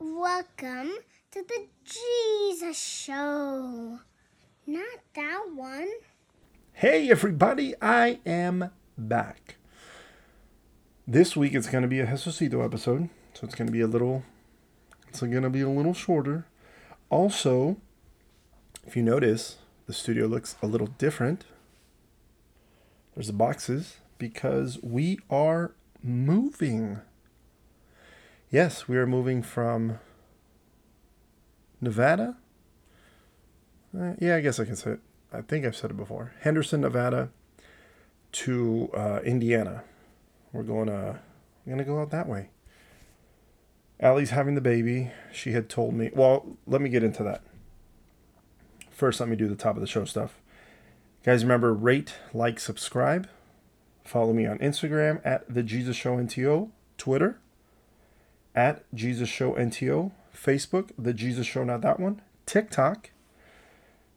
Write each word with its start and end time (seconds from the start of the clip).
Welcome 0.00 0.90
to 1.30 1.44
the 1.46 1.66
Jesus 1.84 2.76
Show. 2.76 4.00
Not 4.66 4.98
that 5.14 5.44
one. 5.54 5.88
Hey, 6.72 7.08
everybody, 7.10 7.74
I 7.80 8.18
am 8.26 8.70
back. 8.98 9.56
This 11.06 11.36
week 11.36 11.54
it's 11.54 11.68
going 11.68 11.82
to 11.82 11.88
be 11.88 12.00
a 12.00 12.06
Jesusito 12.06 12.64
episode, 12.64 13.08
so 13.34 13.44
it's 13.44 13.54
going 13.54 13.68
to 13.68 13.72
be 13.72 13.82
a 13.82 13.86
little, 13.86 14.24
it's 15.08 15.20
going 15.20 15.42
to 15.42 15.50
be 15.50 15.60
a 15.60 15.68
little 15.68 15.94
shorter. 15.94 16.46
Also, 17.08 17.76
if 18.84 18.96
you 18.96 19.02
notice, 19.02 19.58
the 19.86 19.92
studio 19.92 20.26
looks 20.26 20.56
a 20.60 20.66
little 20.66 20.88
different. 20.88 21.44
There's 23.14 23.28
the 23.28 23.32
boxes 23.32 23.98
because 24.18 24.80
we 24.82 25.20
are 25.30 25.72
moving. 26.02 27.00
Yes, 28.54 28.86
we 28.86 28.96
are 28.98 29.04
moving 29.04 29.42
from 29.42 29.98
Nevada. 31.80 32.36
Uh, 33.92 34.12
yeah, 34.20 34.36
I 34.36 34.40
guess 34.42 34.60
I 34.60 34.64
can 34.64 34.76
say 34.76 34.92
it. 34.92 35.00
I 35.32 35.40
think 35.40 35.66
I've 35.66 35.74
said 35.74 35.90
it 35.90 35.96
before. 35.96 36.34
Henderson, 36.42 36.82
Nevada, 36.82 37.30
to 38.30 38.90
uh, 38.94 39.18
Indiana. 39.24 39.82
We're 40.52 40.62
going 40.62 40.86
to 40.86 41.18
I'm 41.66 41.72
gonna 41.72 41.82
go 41.82 42.00
out 42.00 42.12
that 42.12 42.28
way. 42.28 42.50
Allie's 43.98 44.30
having 44.30 44.54
the 44.54 44.60
baby. 44.60 45.10
She 45.32 45.50
had 45.50 45.68
told 45.68 45.94
me. 45.94 46.10
Well, 46.14 46.56
let 46.64 46.80
me 46.80 46.90
get 46.90 47.02
into 47.02 47.24
that. 47.24 47.42
First, 48.88 49.18
let 49.18 49.28
me 49.28 49.34
do 49.34 49.48
the 49.48 49.56
top 49.56 49.74
of 49.74 49.80
the 49.80 49.88
show 49.88 50.04
stuff. 50.04 50.40
Guys, 51.24 51.42
remember 51.42 51.74
rate, 51.74 52.14
like, 52.32 52.60
subscribe. 52.60 53.28
Follow 54.04 54.32
me 54.32 54.46
on 54.46 54.58
Instagram 54.58 55.20
at 55.24 55.52
the 55.52 55.64
Jesus 55.64 55.96
Show 55.96 56.18
NTO, 56.18 56.70
Twitter 56.98 57.40
at 58.54 58.84
Jesus 58.94 59.28
Show 59.28 59.52
NTO, 59.52 60.12
Facebook, 60.34 60.90
the 60.98 61.12
Jesus 61.12 61.46
Show, 61.46 61.64
not 61.64 61.80
that 61.82 61.98
one, 61.98 62.22
TikTok 62.46 63.10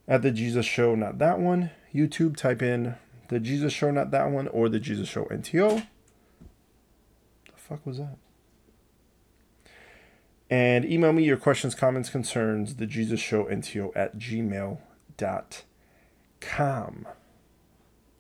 at 0.08 0.22
the 0.22 0.31
Jesus 0.31 0.66
Show, 0.66 0.95
not 0.95 1.17
that 1.20 1.39
one, 1.39 1.72
YouTube, 1.94 2.38
type 2.38 2.62
in 2.62 2.95
the 3.30 3.39
Jesus 3.39 3.73
Show, 3.73 3.92
not 3.92 4.12
that 4.12 4.30
one, 4.31 4.47
or 4.50 4.70
the 4.70 4.80
Jesus 4.80 5.09
Show 5.09 5.25
NTO. 5.25 5.86
The 7.45 7.53
fuck 7.56 7.86
was 7.86 7.97
that? 7.97 8.17
And 10.50 10.86
email 10.86 11.12
me 11.12 11.25
your 11.25 11.36
questions, 11.38 11.75
comments, 11.75 12.09
concerns, 12.09 12.75
the 12.75 12.86
Jesus 12.86 13.19
Show 13.19 13.44
NTO 13.45 13.92
at 13.95 14.17
gmail.com. 14.17 14.78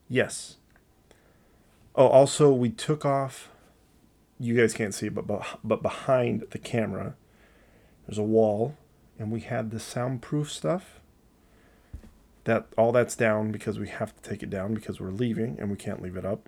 Yes. 0.09 0.55
Oh, 1.95 2.07
also, 2.07 2.51
we 2.51 2.69
took 2.69 3.05
off. 3.05 3.49
You 4.39 4.55
guys 4.55 4.73
can't 4.73 4.93
see, 4.93 5.09
but 5.09 5.25
but 5.63 5.81
behind 5.81 6.45
the 6.51 6.59
camera, 6.59 7.15
there's 8.05 8.19
a 8.19 8.23
wall, 8.23 8.77
and 9.17 9.31
we 9.31 9.41
had 9.41 9.71
the 9.71 9.79
soundproof 9.79 10.51
stuff. 10.51 10.99
That 12.43 12.67
all 12.77 12.91
that's 12.91 13.15
down 13.15 13.51
because 13.51 13.79
we 13.79 13.89
have 13.89 14.15
to 14.15 14.29
take 14.29 14.41
it 14.41 14.49
down 14.49 14.73
because 14.73 15.01
we're 15.01 15.11
leaving 15.11 15.57
and 15.59 15.69
we 15.69 15.75
can't 15.75 16.01
leave 16.01 16.15
it 16.15 16.25
up. 16.25 16.47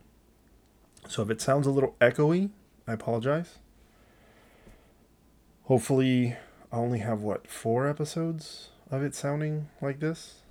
So 1.08 1.24
if 1.24 1.30
it 1.30 1.42
sounds 1.42 1.68
a 1.68 1.72
little 1.72 1.96
echoey, 2.00 2.52
I 2.88 2.94
apologize. 2.94 3.58
Hopefully, 5.64 6.38
I 6.72 6.78
only 6.78 7.00
have 7.00 7.22
what 7.22 7.48
four 7.48 7.88
episodes 7.88 8.70
of 8.92 9.04
it 9.04 9.16
sounding 9.16 9.68
like 9.82 10.00
this, 10.00 10.42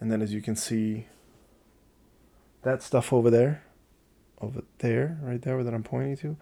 and 0.00 0.10
then 0.10 0.20
as 0.20 0.34
you 0.34 0.42
can 0.42 0.56
see, 0.56 1.06
that 2.62 2.82
stuff 2.82 3.12
over 3.12 3.30
there 3.30 3.62
over 4.40 4.62
there, 4.78 5.18
right 5.22 5.40
there 5.40 5.62
that 5.62 5.74
I'm 5.74 5.82
pointing 5.82 6.16
to, 6.18 6.36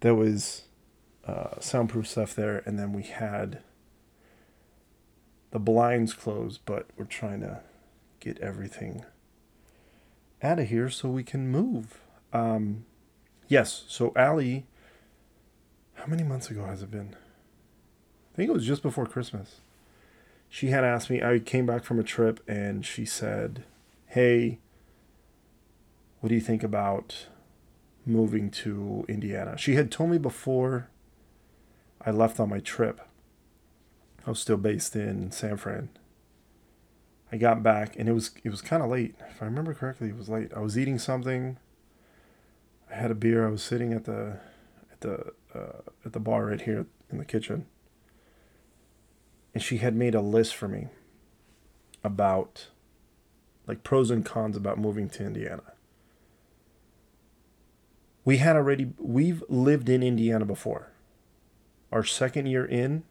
there 0.00 0.14
was 0.14 0.62
uh, 1.26 1.60
soundproof 1.60 2.06
stuff 2.06 2.34
there, 2.34 2.62
and 2.66 2.78
then 2.78 2.92
we 2.92 3.02
had 3.02 3.60
the 5.50 5.58
blinds 5.58 6.12
closed, 6.12 6.60
but 6.64 6.86
we're 6.96 7.04
trying 7.04 7.40
to 7.40 7.60
get 8.20 8.38
everything 8.38 9.04
out 10.42 10.58
of 10.58 10.68
here 10.68 10.88
so 10.88 11.08
we 11.08 11.24
can 11.24 11.48
move. 11.48 11.98
Um, 12.32 12.84
yes, 13.48 13.84
so 13.88 14.12
Allie, 14.14 14.66
how 15.94 16.06
many 16.06 16.22
months 16.22 16.50
ago 16.50 16.64
has 16.64 16.82
it 16.82 16.90
been? 16.90 17.16
I 18.32 18.36
think 18.36 18.50
it 18.50 18.54
was 18.54 18.66
just 18.66 18.82
before 18.82 19.06
Christmas. 19.06 19.60
She 20.48 20.68
had 20.68 20.84
asked 20.84 21.10
me, 21.10 21.22
I 21.22 21.38
came 21.40 21.66
back 21.66 21.84
from 21.84 21.98
a 21.98 22.04
trip, 22.04 22.40
and 22.48 22.86
she 22.86 23.04
said, 23.04 23.64
Hey, 24.06 24.60
what 26.20 26.30
do 26.30 26.34
you 26.34 26.40
think 26.40 26.62
about 26.62 27.26
moving 28.04 28.50
to 28.50 29.04
Indiana? 29.08 29.56
She 29.56 29.74
had 29.74 29.90
told 29.90 30.10
me 30.10 30.18
before 30.18 30.88
I 32.04 32.10
left 32.10 32.40
on 32.40 32.48
my 32.48 32.58
trip. 32.58 33.00
I 34.26 34.30
was 34.30 34.40
still 34.40 34.56
based 34.56 34.96
in 34.96 35.30
San 35.30 35.56
Fran. 35.56 35.90
I 37.30 37.36
got 37.36 37.62
back 37.62 37.94
and 37.96 38.08
it 38.08 38.12
was 38.12 38.32
it 38.42 38.50
was 38.50 38.62
kind 38.62 38.82
of 38.82 38.90
late. 38.90 39.14
If 39.30 39.42
I 39.42 39.44
remember 39.44 39.74
correctly, 39.74 40.08
it 40.08 40.16
was 40.16 40.28
late. 40.28 40.52
I 40.54 40.60
was 40.60 40.78
eating 40.78 40.98
something. 40.98 41.58
I 42.90 42.94
had 42.94 43.10
a 43.10 43.14
beer. 43.14 43.46
I 43.46 43.50
was 43.50 43.62
sitting 43.62 43.92
at 43.92 44.04
the 44.04 44.40
at 44.90 45.00
the 45.02 45.32
uh, 45.54 45.82
at 46.04 46.12
the 46.12 46.20
bar 46.20 46.46
right 46.46 46.60
here 46.60 46.86
in 47.10 47.18
the 47.18 47.24
kitchen. 47.24 47.66
And 49.54 49.62
she 49.62 49.78
had 49.78 49.94
made 49.94 50.14
a 50.14 50.20
list 50.20 50.54
for 50.54 50.68
me 50.68 50.88
about 52.02 52.68
like 53.66 53.82
pros 53.82 54.10
and 54.10 54.24
cons 54.24 54.56
about 54.56 54.78
moving 54.78 55.08
to 55.10 55.24
Indiana 55.24 55.74
we 58.28 58.36
had 58.36 58.56
already 58.56 58.92
we've 58.98 59.42
lived 59.48 59.88
in 59.88 60.02
Indiana 60.02 60.44
before. 60.44 60.92
Our 61.90 62.04
second 62.04 62.44
year 62.44 62.62
in, 62.62 63.04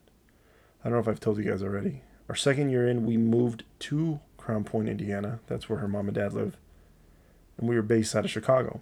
I 0.84 0.90
don't 0.90 0.94
know 0.94 1.00
if 1.00 1.08
I've 1.08 1.20
told 1.20 1.40
you 1.40 1.44
guys 1.44 1.64
already. 1.64 2.04
Our 2.30 2.36
second 2.36 2.70
year 2.70 2.88
in, 2.88 3.04
we 3.04 3.18
moved 3.18 3.64
to 3.80 4.20
Crown 4.38 4.64
Point, 4.64 4.90
Indiana. 4.90 5.40
That's 5.48 5.68
where 5.68 5.80
her 5.80 5.88
mom 5.88 6.08
and 6.08 6.14
dad 6.14 6.34
live. 6.34 6.56
And 7.58 7.68
we 7.68 7.76
were 7.76 7.82
based 7.82 8.16
out 8.16 8.26
of 8.26 8.30
Chicago. 8.30 8.80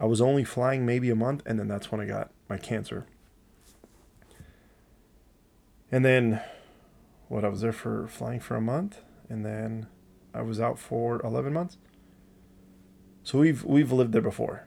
I 0.00 0.06
was 0.06 0.22
only 0.22 0.42
flying 0.42 0.86
maybe 0.86 1.10
a 1.10 1.14
month, 1.14 1.42
and 1.44 1.58
then 1.58 1.68
that's 1.68 1.92
when 1.92 2.00
I 2.00 2.06
got 2.06 2.30
my 2.48 2.56
cancer. 2.56 3.04
And 5.92 6.02
then, 6.02 6.40
what, 7.28 7.44
I 7.44 7.48
was 7.48 7.60
there 7.60 7.74
for 7.74 8.08
flying 8.08 8.40
for 8.40 8.56
a 8.56 8.62
month, 8.62 9.02
and 9.28 9.44
then 9.44 9.86
I 10.32 10.40
was 10.40 10.58
out 10.58 10.78
for 10.78 11.20
11 11.20 11.52
months. 11.52 11.76
So 13.22 13.38
we've 13.40 13.62
we've 13.64 13.92
lived 13.92 14.12
there 14.12 14.22
before 14.22 14.64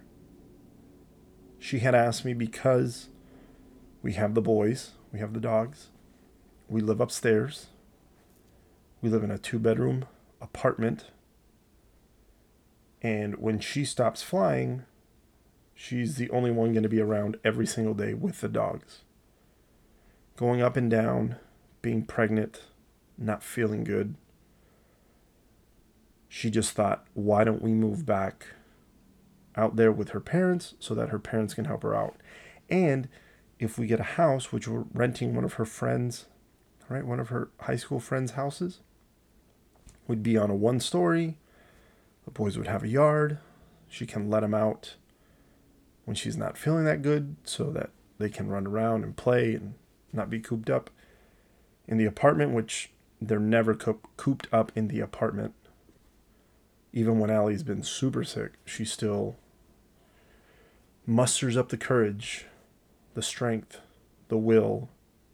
she 1.63 1.79
had 1.79 1.95
asked 1.95 2.25
me 2.25 2.33
because 2.33 3.07
we 4.01 4.11
have 4.13 4.33
the 4.33 4.41
boys, 4.41 4.91
we 5.13 5.19
have 5.19 5.33
the 5.33 5.39
dogs, 5.39 5.87
we 6.67 6.81
live 6.81 6.99
upstairs, 6.99 7.67
we 9.01 9.09
live 9.09 9.23
in 9.23 9.31
a 9.31 9.37
two 9.37 9.59
bedroom 9.59 10.03
apartment. 10.41 11.05
And 13.01 13.37
when 13.37 13.61
she 13.61 13.85
stops 13.85 14.21
flying, 14.21 14.83
she's 15.73 16.17
the 16.17 16.29
only 16.31 16.51
one 16.51 16.73
going 16.73 16.83
to 16.83 16.89
be 16.89 16.99
around 16.99 17.37
every 17.45 17.65
single 17.65 17.93
day 17.93 18.13
with 18.13 18.41
the 18.41 18.49
dogs. 18.49 19.03
Going 20.35 20.61
up 20.61 20.75
and 20.75 20.91
down, 20.91 21.37
being 21.81 22.03
pregnant, 22.03 22.63
not 23.17 23.41
feeling 23.41 23.85
good. 23.85 24.15
She 26.27 26.51
just 26.51 26.71
thought, 26.71 27.07
why 27.13 27.45
don't 27.45 27.61
we 27.61 27.71
move 27.71 28.05
back 28.05 28.47
out 29.55 29.75
there 29.75 29.91
with 29.91 30.09
her 30.09 30.19
parents 30.19 30.75
so 30.79 30.93
that 30.95 31.09
her 31.09 31.19
parents 31.19 31.53
can 31.53 31.65
help 31.65 31.83
her 31.83 31.95
out. 31.95 32.15
And 32.69 33.07
if 33.59 33.77
we 33.77 33.87
get 33.87 33.99
a 33.99 34.03
house, 34.03 34.51
which 34.51 34.67
we're 34.67 34.85
renting 34.93 35.35
one 35.35 35.43
of 35.43 35.53
her 35.53 35.65
friends, 35.65 36.25
right, 36.89 37.05
one 37.05 37.19
of 37.19 37.29
her 37.29 37.49
high 37.61 37.75
school 37.75 37.99
friends' 37.99 38.31
houses, 38.31 38.79
would 40.07 40.23
be 40.23 40.37
on 40.37 40.49
a 40.49 40.55
one 40.55 40.79
story. 40.79 41.37
The 42.25 42.31
boys 42.31 42.57
would 42.57 42.67
have 42.67 42.83
a 42.83 42.89
yard. 42.89 43.37
She 43.87 44.05
can 44.05 44.29
let 44.29 44.41
them 44.41 44.53
out 44.53 44.95
when 46.05 46.15
she's 46.15 46.37
not 46.37 46.57
feeling 46.57 46.85
that 46.85 47.01
good 47.01 47.35
so 47.43 47.69
that 47.71 47.91
they 48.17 48.29
can 48.29 48.49
run 48.49 48.67
around 48.67 49.03
and 49.03 49.15
play 49.15 49.53
and 49.53 49.75
not 50.11 50.29
be 50.29 50.39
cooped 50.39 50.69
up 50.69 50.89
in 51.87 51.97
the 51.97 52.05
apartment, 52.05 52.51
which 52.51 52.91
they're 53.21 53.39
never 53.39 53.73
cooped 53.73 54.47
up 54.51 54.71
in 54.75 54.87
the 54.87 54.99
apartment. 54.99 55.53
Even 56.91 57.19
when 57.19 57.29
Allie's 57.29 57.63
been 57.63 57.83
super 57.83 58.23
sick, 58.23 58.53
she 58.65 58.85
still 58.85 59.35
musters 61.05 61.57
up 61.57 61.69
the 61.69 61.77
courage, 61.77 62.45
the 63.13 63.21
strength, 63.21 63.79
the 64.27 64.37
will 64.37 64.89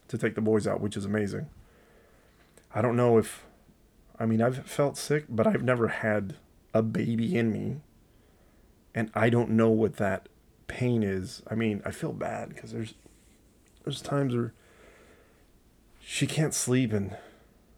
to 0.07 0.18
take 0.18 0.36
the 0.36 0.42
boys 0.42 0.68
out, 0.68 0.81
which 0.81 0.98
is 0.98 1.06
amazing. 1.06 1.48
I 2.74 2.81
don't 2.81 2.95
know 2.95 3.18
if, 3.18 3.45
I 4.19 4.25
mean, 4.25 4.42
I've 4.42 4.66
felt 4.66 4.98
sick, 4.98 5.25
but 5.30 5.48
I've 5.48 5.63
never 5.63 5.88
had 5.88 6.36
a 6.74 6.81
baby 6.81 7.36
in 7.36 7.51
me. 7.51 7.77
And 8.94 9.12
I 9.13 9.30
don't 9.30 9.51
know 9.51 9.69
what 9.69 9.98
that 9.98 10.27
pain 10.68 11.04
is. 11.04 11.42
I 11.48 11.56
mean, 11.56 11.81
I 11.86 11.92
feel 11.92 12.12
bad 12.12 12.50
because 12.50 12.71
there's, 12.71 12.95
there's 13.83 14.01
times 14.01 14.36
where 14.36 14.54
she 16.00 16.25
can't 16.25 16.54
sleep 16.54 16.92
and 16.92 17.16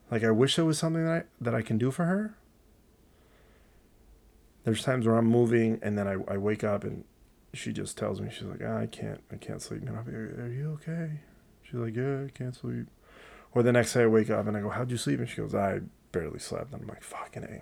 like 0.10 0.24
I 0.24 0.32
wish 0.32 0.56
there 0.56 0.66
was 0.66 0.78
something 0.78 1.04
that 1.06 1.12
I, 1.12 1.24
that 1.40 1.56
I 1.56 1.62
can 1.62 1.78
do 1.78 1.92
for 1.92 2.06
her. 2.06 2.36
There's 4.64 4.84
times 4.84 5.06
where 5.06 5.18
I'm 5.18 5.26
moving 5.26 5.80
and 5.82 5.98
then 5.98 6.08
I, 6.08 6.14
I 6.34 6.38
wake 6.38 6.64
up 6.64 6.84
and 6.84 7.04
she 7.54 7.74
just 7.74 7.98
tells 7.98 8.22
me 8.22 8.30
she's 8.32 8.48
like, 8.48 8.62
I 8.62 8.88
can't, 8.88 9.22
I 9.32 9.36
can't 9.36 9.62
sleep. 9.62 9.82
And 9.82 9.96
I'll 9.96 10.04
be, 10.04 10.14
are 10.14 10.48
you 10.48 10.72
okay? 10.82 11.20
She's 11.64 11.80
like, 11.80 11.96
yeah, 11.96 12.26
I 12.26 12.30
can't 12.34 12.56
sleep. 12.56 12.88
Or 13.54 13.64
the 13.64 13.72
next 13.72 13.94
day 13.94 14.04
I 14.04 14.08
wake 14.08 14.30
up 14.30 14.48
and 14.48 14.56
I 14.56 14.62
go, 14.62 14.70
how'd 14.70 14.92
you 14.92 14.98
sleep? 14.98 15.20
And 15.20 15.28
she 15.28 15.38
goes, 15.38 15.54
I 15.54 15.82
barely 16.12 16.40
slept. 16.40 16.72
And 16.72 16.82
I'm 16.82 16.88
like, 16.88 17.04
fucking 17.04 17.44
A. 17.44 17.62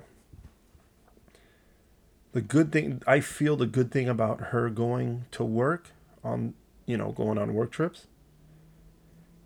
The 2.31 2.41
good 2.41 2.71
thing, 2.71 3.01
I 3.07 3.21
feel 3.21 3.55
the 3.55 3.65
good 3.65 3.91
thing 3.91 4.07
about 4.07 4.39
her 4.39 4.69
going 4.69 5.25
to 5.31 5.43
work 5.43 5.89
on, 6.23 6.53
you 6.85 6.95
know, 6.95 7.11
going 7.11 7.39
on 7.39 7.55
work 7.55 7.71
trips 7.71 8.05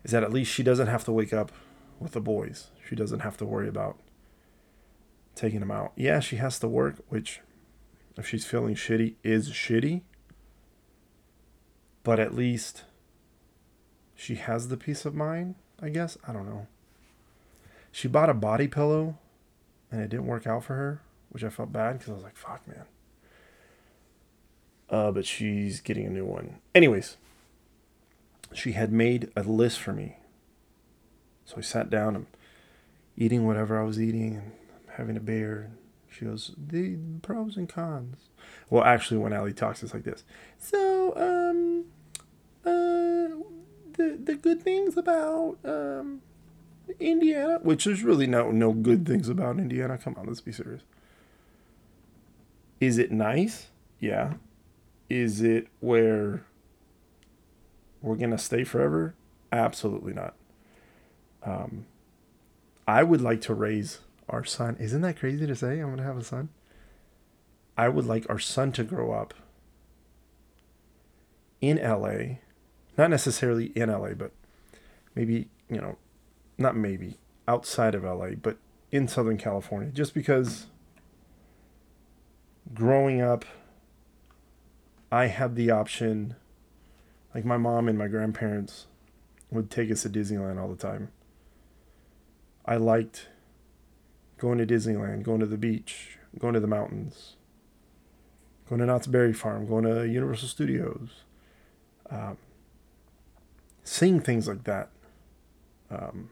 is 0.04 0.10
that 0.10 0.22
at 0.22 0.32
least 0.32 0.52
she 0.52 0.62
doesn't 0.62 0.86
have 0.86 1.04
to 1.04 1.12
wake 1.12 1.32
up 1.32 1.50
with 1.98 2.12
the 2.12 2.20
boys. 2.20 2.68
She 2.86 2.94
doesn't 2.94 3.20
have 3.20 3.38
to 3.38 3.46
worry 3.46 3.68
about 3.68 3.96
taking 5.34 5.60
them 5.60 5.70
out. 5.70 5.92
Yeah, 5.96 6.20
she 6.20 6.36
has 6.36 6.58
to 6.58 6.68
work, 6.68 6.96
which, 7.08 7.40
if 8.18 8.28
she's 8.28 8.44
feeling 8.44 8.74
shitty, 8.74 9.14
is 9.24 9.50
shitty. 9.50 10.02
But 12.04 12.20
at 12.20 12.34
least 12.34 12.84
she 14.14 14.36
has 14.36 14.68
the 14.68 14.76
peace 14.76 15.04
of 15.04 15.14
mind, 15.14 15.56
I 15.82 15.88
guess. 15.88 16.16
I 16.26 16.32
don't 16.32 16.46
know. 16.46 16.68
She 17.90 18.08
bought 18.08 18.30
a 18.30 18.34
body 18.34 18.68
pillow 18.68 19.18
and 19.90 20.00
it 20.00 20.10
didn't 20.10 20.26
work 20.26 20.46
out 20.46 20.64
for 20.64 20.74
her, 20.74 21.00
which 21.30 21.42
I 21.42 21.48
felt 21.48 21.72
bad 21.72 21.98
because 21.98 22.10
I 22.10 22.14
was 22.14 22.22
like, 22.22 22.36
fuck, 22.36 22.66
man. 22.68 22.84
Uh, 24.90 25.10
but 25.10 25.26
she's 25.26 25.80
getting 25.80 26.06
a 26.06 26.10
new 26.10 26.24
one. 26.24 26.58
Anyways, 26.74 27.16
she 28.52 28.72
had 28.72 28.92
made 28.92 29.30
a 29.34 29.42
list 29.42 29.80
for 29.80 29.92
me. 29.92 30.16
So 31.44 31.56
I 31.58 31.60
sat 31.62 31.90
down, 31.90 32.16
I'm 32.16 32.26
eating 33.16 33.46
whatever 33.46 33.80
I 33.80 33.84
was 33.84 34.00
eating 34.00 34.36
and 34.36 34.52
having 34.96 35.16
a 35.16 35.20
beer. 35.20 35.70
She 36.10 36.24
goes, 36.24 36.52
the 36.56 36.96
pros 37.22 37.56
and 37.56 37.68
cons. 37.68 38.28
Well, 38.70 38.84
actually, 38.84 39.18
when 39.18 39.32
Allie 39.32 39.52
talks, 39.52 39.82
it's 39.82 39.92
like 39.92 40.04
this. 40.04 40.22
So, 40.58 41.12
um, 41.16 41.84
uh, 42.64 43.34
the 43.96 44.18
the 44.22 44.33
good 44.44 44.62
things 44.62 44.98
about 44.98 45.56
um, 45.64 46.20
Indiana, 47.00 47.58
which 47.62 47.86
there's 47.86 48.02
really 48.02 48.26
no 48.26 48.50
no 48.50 48.72
good 48.72 49.06
things 49.06 49.30
about 49.30 49.58
Indiana. 49.58 49.96
Come 49.96 50.16
on, 50.18 50.26
let's 50.26 50.42
be 50.42 50.52
serious. 50.52 50.82
Is 52.78 52.98
it 52.98 53.10
nice? 53.10 53.68
Yeah. 53.98 54.34
Is 55.08 55.40
it 55.40 55.68
where 55.80 56.44
we're 58.02 58.16
gonna 58.16 58.36
stay 58.36 58.64
forever? 58.64 59.14
Absolutely 59.50 60.12
not. 60.12 60.34
Um, 61.42 61.86
I 62.86 63.02
would 63.02 63.22
like 63.22 63.40
to 63.42 63.54
raise 63.54 64.00
our 64.28 64.44
son. 64.44 64.76
Isn't 64.78 65.00
that 65.00 65.18
crazy 65.18 65.46
to 65.46 65.56
say? 65.56 65.78
I'm 65.80 65.88
gonna 65.88 66.02
have 66.02 66.18
a 66.18 66.24
son. 66.24 66.50
I 67.78 67.88
would 67.88 68.04
like 68.04 68.28
our 68.28 68.38
son 68.38 68.72
to 68.72 68.84
grow 68.84 69.12
up 69.12 69.32
in 71.62 71.78
LA, 71.78 72.40
not 72.96 73.10
necessarily 73.10 73.66
in 73.74 73.90
LA, 73.90 74.14
but 74.14 74.32
maybe 75.14 75.48
you 75.68 75.80
know, 75.80 75.96
not 76.58 76.76
maybe 76.76 77.18
outside 77.48 77.94
of 77.94 78.04
LA, 78.04 78.30
but 78.30 78.56
in 78.90 79.08
Southern 79.08 79.36
California, 79.36 79.90
just 79.90 80.14
because 80.14 80.66
growing 82.72 83.20
up, 83.20 83.44
I 85.10 85.26
had 85.26 85.56
the 85.56 85.70
option, 85.70 86.36
like 87.34 87.44
my 87.44 87.56
mom 87.56 87.88
and 87.88 87.98
my 87.98 88.08
grandparents 88.08 88.86
would 89.50 89.70
take 89.70 89.90
us 89.90 90.02
to 90.02 90.08
Disneyland 90.08 90.60
all 90.60 90.68
the 90.68 90.76
time. 90.76 91.10
I 92.64 92.76
liked 92.76 93.28
going 94.38 94.58
to 94.58 94.66
Disneyland, 94.66 95.22
going 95.22 95.40
to 95.40 95.46
the 95.46 95.58
beach, 95.58 96.18
going 96.38 96.54
to 96.54 96.60
the 96.60 96.66
mountains, 96.66 97.36
going 98.68 98.80
to 98.80 98.86
Knott's 98.86 99.06
Berry 99.06 99.32
Farm, 99.32 99.66
going 99.66 99.84
to 99.84 100.06
Universal 100.08 100.48
Studios, 100.48 101.22
um, 102.10 102.38
seeing 103.84 104.18
things 104.18 104.48
like 104.48 104.64
that 104.64 104.88
um, 105.90 106.30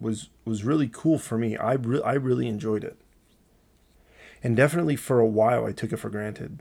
was 0.00 0.30
was 0.44 0.64
really 0.64 0.88
cool 0.88 1.18
for 1.18 1.36
me. 1.36 1.56
I 1.56 1.74
re- 1.74 2.02
I 2.02 2.14
really 2.14 2.48
enjoyed 2.48 2.84
it, 2.84 2.96
and 4.42 4.56
definitely 4.56 4.96
for 4.96 5.20
a 5.20 5.26
while 5.26 5.66
I 5.66 5.72
took 5.72 5.92
it 5.92 5.98
for 5.98 6.08
granted. 6.08 6.60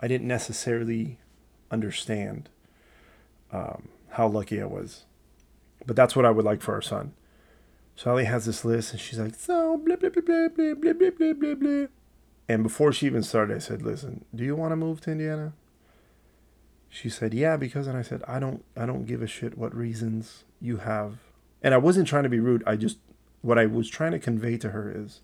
I 0.00 0.08
didn't 0.08 0.28
necessarily 0.28 1.18
understand 1.70 2.50
um, 3.50 3.88
how 4.10 4.28
lucky 4.28 4.60
I 4.60 4.66
was, 4.66 5.04
but 5.86 5.96
that's 5.96 6.14
what 6.14 6.26
I 6.26 6.30
would 6.30 6.44
like 6.44 6.60
for 6.60 6.74
our 6.74 6.82
son. 6.82 7.14
So 7.96 8.10
Ellie 8.10 8.24
has 8.24 8.44
this 8.44 8.64
list, 8.64 8.92
and 8.92 9.00
she's 9.00 9.18
like, 9.18 9.34
so 9.34 9.78
blah 9.78 9.96
blah 9.96 10.10
blah 10.10 10.22
blah 10.22 10.48
blah 10.48 10.92
blah 10.92 11.10
blah 11.10 11.32
blah 11.32 11.54
blah. 11.54 11.86
And 12.48 12.62
before 12.62 12.92
she 12.92 13.06
even 13.06 13.22
started, 13.22 13.56
I 13.56 13.60
said, 13.60 13.82
"Listen, 13.82 14.24
do 14.34 14.44
you 14.44 14.54
want 14.54 14.72
to 14.72 14.76
move 14.76 15.00
to 15.02 15.12
Indiana?" 15.12 15.54
She 16.94 17.08
said, 17.08 17.34
"Yeah, 17.34 17.56
because." 17.56 17.88
And 17.88 17.98
I 17.98 18.02
said, 18.02 18.22
"I 18.28 18.38
don't, 18.38 18.64
I 18.76 18.86
don't 18.86 19.04
give 19.04 19.20
a 19.20 19.26
shit 19.26 19.58
what 19.58 19.74
reasons 19.74 20.44
you 20.60 20.76
have." 20.76 21.18
And 21.60 21.74
I 21.74 21.76
wasn't 21.76 22.06
trying 22.06 22.22
to 22.22 22.28
be 22.28 22.38
rude. 22.38 22.62
I 22.68 22.76
just, 22.76 22.98
what 23.42 23.58
I 23.58 23.66
was 23.66 23.90
trying 23.90 24.12
to 24.12 24.20
convey 24.20 24.56
to 24.58 24.70
her 24.70 24.92
is, 24.94 25.20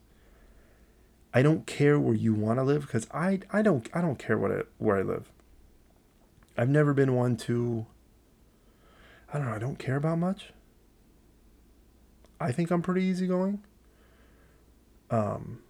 I 1.32 1.42
don't 1.42 1.66
care 1.66 2.00
where 2.00 2.16
you 2.16 2.34
want 2.34 2.58
to 2.58 2.64
live 2.64 2.82
because 2.82 3.06
I, 3.12 3.38
I 3.52 3.62
don't, 3.62 3.88
I 3.94 4.00
don't 4.00 4.18
care 4.18 4.36
what 4.36 4.50
I, 4.50 4.62
where 4.78 4.96
I 4.96 5.02
live. 5.02 5.30
I've 6.56 6.68
never 6.68 6.92
been 6.92 7.14
one 7.14 7.36
to. 7.36 7.86
I 9.32 9.38
don't 9.38 9.46
know. 9.46 9.54
I 9.54 9.60
don't 9.60 9.78
care 9.78 9.96
about 9.96 10.18
much. 10.18 10.52
I 12.40 12.50
think 12.50 12.72
I'm 12.72 12.82
pretty 12.82 13.04
easygoing. 13.04 13.62
Um, 15.08 15.60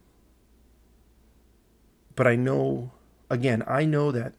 but 2.16 2.26
I 2.26 2.36
know, 2.36 2.92
again, 3.28 3.62
I 3.66 3.84
know 3.84 4.12
that 4.12 4.32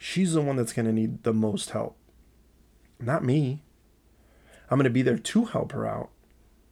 she's 0.00 0.32
the 0.32 0.40
one 0.40 0.56
that's 0.56 0.72
going 0.72 0.86
to 0.86 0.92
need 0.92 1.22
the 1.22 1.34
most 1.34 1.70
help, 1.70 1.96
not 2.98 3.22
me. 3.22 3.62
I'm 4.70 4.78
going 4.78 4.84
to 4.84 4.90
be 4.90 5.02
there 5.02 5.18
to 5.18 5.44
help 5.44 5.72
her 5.72 5.86
out. 5.86 6.10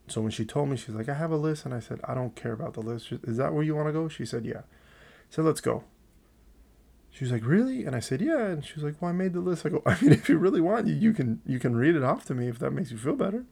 So 0.06 0.22
when 0.22 0.30
she 0.30 0.46
told 0.46 0.70
me, 0.70 0.76
she's 0.76 0.94
like, 0.94 1.08
I 1.08 1.14
have 1.14 1.30
a 1.30 1.36
list. 1.36 1.66
And 1.66 1.75
I 1.75 1.80
said, 1.80 2.00
I 2.04 2.14
don't 2.14 2.34
care 2.34 2.52
about 2.52 2.72
the 2.72 2.80
list. 2.80 3.12
Is 3.25 3.36
that 3.36 3.52
where 3.52 3.62
you 3.62 3.76
want 3.76 3.88
to 3.88 3.92
go? 3.92 4.08
She 4.08 4.25
said, 4.25 4.46
Yeah. 4.46 4.60
I 4.60 5.30
said, 5.30 5.44
Let's 5.44 5.60
go. 5.60 5.84
She 7.10 7.25
was 7.25 7.32
like, 7.32 7.44
"Really?" 7.44 7.84
And 7.84 7.96
I 7.96 8.00
said, 8.00 8.20
"Yeah." 8.20 8.46
And 8.46 8.64
she 8.64 8.75
was 8.75 8.84
like, 8.84 9.00
"Well, 9.00 9.08
I 9.08 9.12
made 9.12 9.32
the 9.32 9.40
list." 9.40 9.66
I 9.66 9.70
go, 9.70 9.82
"I 9.86 10.00
mean, 10.00 10.12
if 10.12 10.28
you 10.28 10.38
really 10.38 10.60
want, 10.60 10.86
you, 10.86 10.94
you 10.94 11.12
can 11.12 11.40
you 11.44 11.58
can 11.58 11.75
read 11.75 11.96
it 11.96 12.04
off 12.04 12.25
to 12.26 12.34
me 12.34 12.46
if 12.46 12.60
that 12.60 12.70
makes 12.70 12.92
you 12.92 12.96
feel 12.96 13.16
better." 13.16 13.44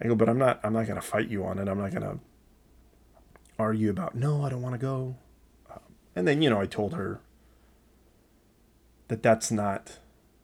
I 0.00 0.06
go, 0.06 0.14
"But 0.14 0.28
I'm 0.28 0.38
not 0.38 0.60
I'm 0.62 0.72
not 0.72 0.86
gonna 0.86 1.00
fight 1.00 1.28
you 1.28 1.44
on 1.44 1.58
it. 1.58 1.68
I'm 1.68 1.78
not 1.78 1.92
gonna 1.92 2.20
argue 3.58 3.90
about 3.90 4.14
no, 4.14 4.44
I 4.44 4.50
don't 4.50 4.62
want 4.62 4.74
to 4.74 4.78
go." 4.78 5.16
Um, 5.68 5.80
and 6.14 6.28
then 6.28 6.42
you 6.42 6.50
know, 6.50 6.60
I 6.60 6.66
told 6.66 6.92
her 6.94 7.20
that 9.08 9.22
that's 9.22 9.50
not, 9.50 9.98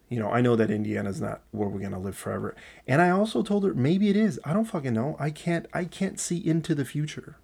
you 0.09 0.19
know, 0.19 0.31
I 0.31 0.41
know 0.41 0.57
that 0.57 0.71
Indiana's 0.71 1.21
not 1.21 1.43
where 1.51 1.69
we're 1.69 1.81
gonna 1.81 1.99
live 1.99 2.17
forever. 2.17 2.55
And 2.87 3.01
I 3.01 3.11
also 3.11 3.43
told 3.43 3.65
her 3.65 3.75
maybe 3.75 4.09
it 4.09 4.17
is. 4.17 4.41
I 4.45 4.53
don't 4.53 4.65
fucking 4.65 4.95
know. 4.95 5.17
I 5.19 5.31
can't 5.31 5.67
I 5.73 5.85
can't 5.85 6.21
see 6.21 6.37
into 6.37 6.75
the 6.75 6.85
future. 6.85 7.37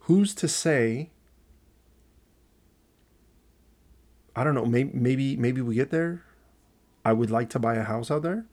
Who's 0.00 0.34
to 0.36 0.48
say? 0.48 1.10
I 4.36 4.44
don't 4.44 4.54
know. 4.54 4.66
Maybe 4.66 4.90
maybe 4.92 5.36
maybe 5.36 5.60
we 5.60 5.76
get 5.76 5.90
there. 5.90 6.24
I 7.04 7.12
would 7.12 7.30
like 7.30 7.50
to 7.50 7.58
buy 7.58 7.76
a 7.76 7.84
house 7.84 8.10
out 8.10 8.22
there. 8.22 8.46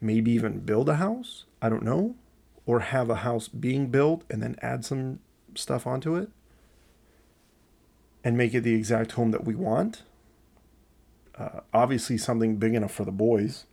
Maybe 0.00 0.30
even 0.32 0.60
build 0.60 0.88
a 0.88 0.96
house. 0.96 1.44
I 1.60 1.68
don't 1.68 1.82
know, 1.82 2.16
or 2.64 2.80
have 2.80 3.10
a 3.10 3.16
house 3.16 3.48
being 3.48 3.88
built 3.88 4.24
and 4.30 4.42
then 4.42 4.56
add 4.60 4.84
some 4.84 5.20
stuff 5.54 5.86
onto 5.86 6.16
it 6.16 6.30
and 8.22 8.36
make 8.36 8.54
it 8.54 8.62
the 8.62 8.74
exact 8.74 9.12
home 9.12 9.30
that 9.30 9.44
we 9.44 9.54
want. 9.54 10.02
Uh, 11.38 11.60
obviously, 11.72 12.16
something 12.16 12.56
big 12.56 12.74
enough 12.74 12.92
for 12.92 13.04
the 13.04 13.12
boys 13.12 13.66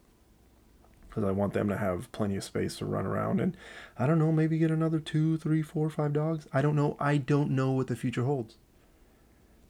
because 1.13 1.23
I 1.23 1.31
want 1.31 1.53
them 1.53 1.69
to 1.69 1.77
have 1.77 2.11
plenty 2.11 2.35
of 2.35 2.43
space 2.43 2.77
to 2.77 2.85
run 2.85 3.05
around. 3.05 3.39
And 3.39 3.55
I 3.99 4.07
don't 4.07 4.17
know, 4.17 4.31
maybe 4.31 4.57
get 4.57 4.71
another 4.71 4.99
two, 4.99 5.37
three, 5.37 5.61
four, 5.61 5.89
five 5.89 6.13
dogs. 6.13 6.47
I 6.51 6.61
don't 6.63 6.75
know. 6.75 6.97
I 6.99 7.17
don't 7.17 7.51
know 7.51 7.71
what 7.71 7.87
the 7.87 7.95
future 7.95 8.23
holds. 8.23 8.57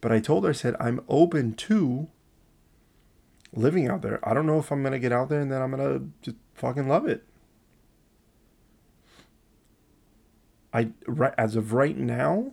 But 0.00 0.10
I 0.10 0.20
told 0.20 0.44
her, 0.44 0.50
I 0.50 0.54
said, 0.54 0.74
I'm 0.80 1.02
open 1.08 1.54
to 1.54 2.08
living 3.52 3.88
out 3.88 4.02
there. 4.02 4.26
I 4.26 4.34
don't 4.34 4.46
know 4.46 4.58
if 4.58 4.70
I'm 4.70 4.82
going 4.82 4.92
to 4.92 4.98
get 4.98 5.12
out 5.12 5.28
there 5.28 5.40
and 5.40 5.52
then 5.52 5.60
I'm 5.62 5.70
going 5.70 5.98
to 5.98 6.10
just 6.22 6.36
fucking 6.54 6.88
love 6.88 7.06
it. 7.06 7.24
I 10.72 10.90
right 11.06 11.34
as 11.38 11.54
of 11.54 11.72
right 11.72 11.96
now, 11.96 12.52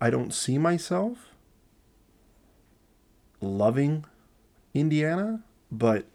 I 0.00 0.10
don't 0.10 0.32
see 0.32 0.56
myself 0.56 1.34
loving 3.40 4.06
Indiana, 4.74 5.42
but 5.70 6.06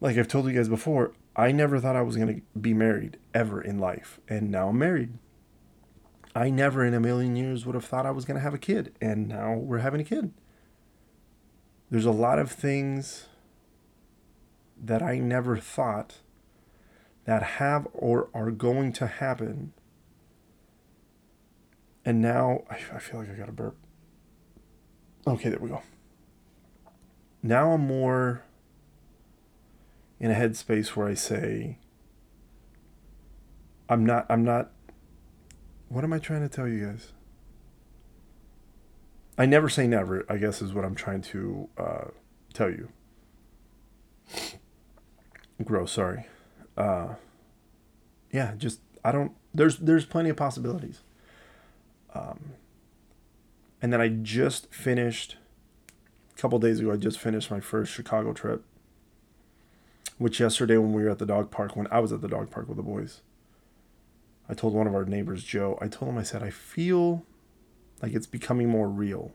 like 0.00 0.16
I've 0.16 0.28
told 0.28 0.46
you 0.46 0.52
guys 0.52 0.68
before, 0.68 1.12
I 1.36 1.52
never 1.52 1.78
thought 1.78 1.96
I 1.96 2.02
was 2.02 2.16
going 2.16 2.34
to 2.34 2.58
be 2.58 2.74
married 2.74 3.18
ever 3.34 3.60
in 3.60 3.78
life, 3.78 4.20
and 4.28 4.50
now 4.50 4.68
I'm 4.68 4.78
married. 4.78 5.12
I 6.34 6.50
never 6.50 6.84
in 6.84 6.94
a 6.94 7.00
million 7.00 7.36
years 7.36 7.66
would 7.66 7.74
have 7.74 7.84
thought 7.84 8.06
I 8.06 8.10
was 8.10 8.24
going 8.24 8.36
to 8.36 8.42
have 8.42 8.54
a 8.54 8.58
kid, 8.58 8.94
and 9.00 9.28
now 9.28 9.54
we're 9.54 9.78
having 9.78 10.00
a 10.00 10.04
kid. 10.04 10.32
There's 11.90 12.04
a 12.04 12.12
lot 12.12 12.38
of 12.38 12.52
things 12.52 13.26
that 14.82 15.02
I 15.02 15.18
never 15.18 15.58
thought 15.58 16.18
that 17.24 17.42
have 17.42 17.86
or 17.92 18.28
are 18.32 18.50
going 18.50 18.92
to 18.94 19.06
happen. 19.06 19.72
And 22.04 22.20
now 22.20 22.62
I, 22.70 22.98
feel 22.98 23.20
like 23.20 23.30
I 23.30 23.34
got 23.34 23.48
a 23.48 23.52
burp. 23.52 23.76
Okay, 25.26 25.50
there 25.50 25.58
we 25.58 25.68
go. 25.68 25.82
Now 27.42 27.72
I'm 27.72 27.86
more 27.86 28.42
in 30.18 30.30
a 30.30 30.34
headspace 30.34 30.88
where 30.88 31.08
I 31.08 31.14
say, 31.14 31.78
I'm 33.88 34.04
not, 34.04 34.26
I'm 34.28 34.44
not, 34.44 34.70
what 35.88 36.04
am 36.04 36.12
I 36.12 36.18
trying 36.18 36.42
to 36.42 36.48
tell 36.48 36.68
you 36.68 36.86
guys? 36.86 37.12
I 39.38 39.46
never 39.46 39.70
say 39.70 39.86
never, 39.86 40.26
I 40.28 40.36
guess 40.36 40.60
is 40.60 40.74
what 40.74 40.84
I'm 40.84 40.94
trying 40.94 41.22
to 41.22 41.68
uh, 41.78 42.04
tell 42.52 42.68
you. 42.68 42.90
Gross, 45.64 45.92
sorry. 45.92 46.26
Uh, 46.76 47.14
yeah, 48.30 48.54
just, 48.58 48.80
I 49.02 49.12
don't, 49.12 49.32
there's, 49.54 49.78
there's 49.78 50.04
plenty 50.04 50.28
of 50.28 50.36
possibilities. 50.36 51.00
Um, 52.14 52.52
and 53.80 53.92
then 53.92 54.00
I 54.00 54.08
just 54.08 54.72
finished, 54.72 55.36
couple 56.40 56.58
days 56.58 56.80
ago, 56.80 56.92
I 56.92 56.96
just 56.96 57.18
finished 57.18 57.50
my 57.50 57.60
first 57.60 57.92
Chicago 57.92 58.32
trip. 58.32 58.64
Which 60.18 60.40
yesterday, 60.40 60.76
when 60.76 60.92
we 60.92 61.02
were 61.04 61.10
at 61.10 61.18
the 61.18 61.26
dog 61.26 61.50
park, 61.50 61.76
when 61.76 61.88
I 61.90 62.00
was 62.00 62.12
at 62.12 62.20
the 62.20 62.28
dog 62.28 62.50
park 62.50 62.68
with 62.68 62.76
the 62.76 62.82
boys, 62.82 63.22
I 64.48 64.54
told 64.54 64.74
one 64.74 64.86
of 64.86 64.94
our 64.94 65.04
neighbors, 65.04 65.44
Joe, 65.44 65.78
I 65.80 65.88
told 65.88 66.10
him, 66.10 66.18
I 66.18 66.22
said, 66.22 66.42
I 66.42 66.50
feel 66.50 67.24
like 68.02 68.12
it's 68.12 68.26
becoming 68.26 68.68
more 68.68 68.88
real. 68.88 69.32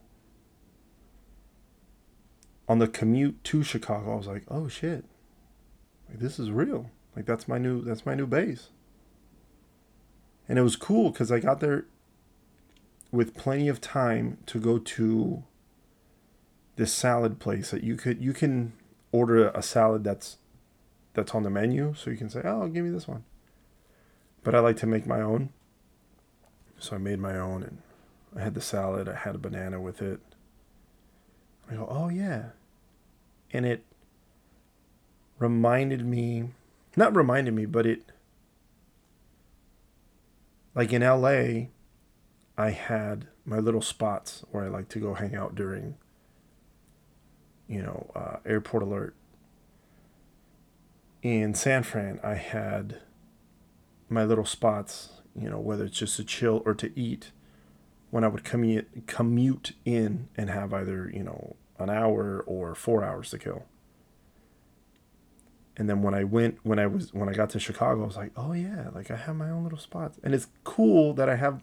On 2.68 2.80
the 2.80 2.88
commute 2.88 3.44
to 3.46 3.64
Chicago, 3.64 4.14
I 4.14 4.16
was 4.16 4.28
like, 4.28 4.44
oh 4.50 4.68
shit. 4.68 5.06
Like 6.10 6.20
this 6.20 6.40
is 6.40 6.52
real. 6.52 6.92
Like 7.16 7.26
that's 7.26 7.48
my 7.48 7.58
new 7.58 7.82
that's 7.82 8.06
my 8.06 8.16
new 8.16 8.28
base. 8.28 8.70
And 10.48 10.60
it 10.60 10.64
was 10.64 10.76
cool 10.76 11.12
because 11.12 11.32
I 11.32 11.40
got 11.40 11.60
there 11.60 11.86
with 13.12 13.36
plenty 13.36 13.68
of 13.68 13.82
time 13.82 14.38
to 14.48 14.60
go 14.60 14.78
to 14.78 15.44
this 16.76 16.92
salad 16.92 17.40
place 17.40 17.72
that 17.72 17.84
you 17.84 17.96
could 17.96 18.22
you 18.22 18.34
can 18.34 18.74
order 19.12 19.50
a 19.50 19.62
salad 19.62 20.04
that's 20.04 20.38
that's 21.14 21.34
on 21.34 21.44
the 21.44 21.50
menu. 21.50 21.94
So 21.96 22.10
you 22.10 22.18
can 22.18 22.30
say 22.30 22.42
oh 22.44 22.68
give 22.68 22.86
me 22.86 22.92
this 22.92 23.08
one. 23.08 23.24
But 24.44 24.56
i 24.56 24.60
like 24.60 24.78
to 24.78 24.88
make 24.88 25.06
my 25.06 25.22
own. 25.22 25.50
So 26.78 26.96
i 26.96 27.00
made 27.00 27.20
my 27.20 27.38
own 27.38 27.64
and 27.64 27.78
i 28.36 28.44
had 28.44 28.54
the 28.54 28.62
salad. 28.62 29.08
I 29.08 29.16
had 29.16 29.36
a 29.36 29.40
banana 29.40 29.80
with 29.80 30.02
it. 30.02 30.20
I 31.70 31.76
go 31.76 31.88
oh 31.90 32.10
yeah. 32.10 32.50
And 33.52 33.66
it 33.66 33.84
reminded 35.40 36.06
me 36.06 36.50
not 36.98 37.16
reminded 37.16 37.54
me 37.54 37.66
but 37.66 37.86
it 37.86 38.04
like 40.74 40.94
in 40.94 41.02
la 41.02 41.68
I 42.58 42.70
had 42.70 43.28
my 43.46 43.60
little 43.60 43.82
spots 43.82 44.44
where 44.52 44.64
I 44.64 44.68
like 44.68 44.90
to 44.90 45.00
go 45.00 45.14
hang 45.14 45.36
out 45.36 45.56
during, 45.56 45.96
you 47.68 47.82
know, 47.82 48.12
uh, 48.16 48.38
airport 48.46 48.84
alert. 48.84 49.16
In 51.22 51.54
San 51.56 51.84
Fran, 51.84 52.20
I 52.24 52.36
had 52.36 53.00
my 54.10 54.24
little 54.24 54.46
spots, 54.46 55.22
you 55.40 55.50
know, 55.50 55.60
whether 55.60 55.86
it's 55.86 55.98
just 55.98 56.18
to 56.18 56.24
chill 56.24 56.62
or 56.66 56.76
to 56.76 56.98
eat 57.00 57.32
when 58.12 58.24
I 58.24 58.28
would 58.28 58.44
commute 58.44 59.08
commute 59.08 59.74
in 59.84 60.28
and 60.38 60.50
have 60.50 60.74
either, 60.74 61.10
you 61.12 61.24
know, 61.24 61.56
an 61.80 61.90
hour 61.90 62.44
or 62.46 62.76
4 62.76 63.04
hours 63.04 63.32
to 63.32 63.40
kill. 63.40 63.66
And 65.78 65.90
then 65.90 66.02
when 66.02 66.14
I 66.14 66.24
went 66.24 66.60
when 66.64 66.80
I 66.80 66.88
was 66.88 67.14
when 67.14 67.28
I 67.28 67.34
got 67.34 67.50
to 67.52 67.60
Chicago, 67.60 68.04
I 68.04 68.06
was 68.06 68.16
like, 68.16 68.32
"Oh 68.38 68.54
yeah, 68.54 68.90
like 68.94 69.12
I 69.12 69.18
have 69.18 69.36
my 69.36 69.50
own 69.50 69.64
little 69.64 69.80
spots." 69.80 70.20
And 70.24 70.34
it's 70.34 70.48
cool 70.64 71.14
that 71.16 71.28
I 71.28 71.36
have 71.36 71.62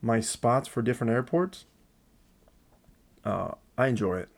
my 0.00 0.20
spots 0.20 0.68
for 0.68 0.82
different 0.82 1.12
airports, 1.12 1.66
uh, 3.24 3.52
I 3.76 3.88
enjoy 3.88 4.18
it. 4.18 4.28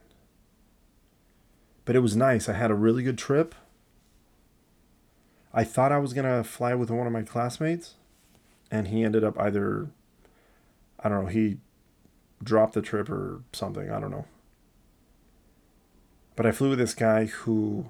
But 1.88 1.96
it 1.96 2.00
was 2.00 2.14
nice. 2.14 2.50
I 2.50 2.52
had 2.52 2.70
a 2.70 2.74
really 2.74 3.02
good 3.02 3.16
trip. 3.16 3.54
I 5.54 5.64
thought 5.64 5.90
I 5.90 5.96
was 5.96 6.12
going 6.12 6.26
to 6.26 6.44
fly 6.44 6.74
with 6.74 6.90
one 6.90 7.06
of 7.06 7.14
my 7.14 7.22
classmates, 7.22 7.94
and 8.70 8.88
he 8.88 9.04
ended 9.04 9.24
up 9.24 9.40
either, 9.40 9.88
I 11.02 11.08
don't 11.08 11.24
know, 11.24 11.30
he 11.30 11.56
dropped 12.44 12.74
the 12.74 12.82
trip 12.82 13.08
or 13.08 13.40
something. 13.54 13.90
I 13.90 14.00
don't 14.00 14.10
know. 14.10 14.26
But 16.36 16.44
I 16.44 16.52
flew 16.52 16.68
with 16.68 16.78
this 16.78 16.92
guy 16.92 17.24
who 17.24 17.86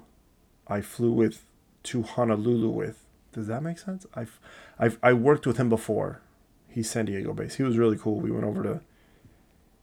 I 0.65 0.79
flew 0.79 1.11
with 1.11 1.43
to 1.83 2.01
Honolulu 2.01 2.69
with. 2.69 3.03
Does 3.33 3.47
that 3.47 3.61
make 3.61 3.79
sense? 3.79 4.05
I've, 4.15 4.39
I've 4.79 4.97
I 5.03 5.11
worked 5.11 5.45
with 5.45 5.57
him 5.57 5.67
before 5.67 6.21
he's 6.69 6.89
San 6.89 7.03
Diego 7.03 7.33
based. 7.33 7.57
He 7.57 7.63
was 7.63 7.77
really 7.77 7.97
cool. 7.97 8.21
We 8.21 8.31
went 8.31 8.45
over 8.45 8.63
to 8.63 8.79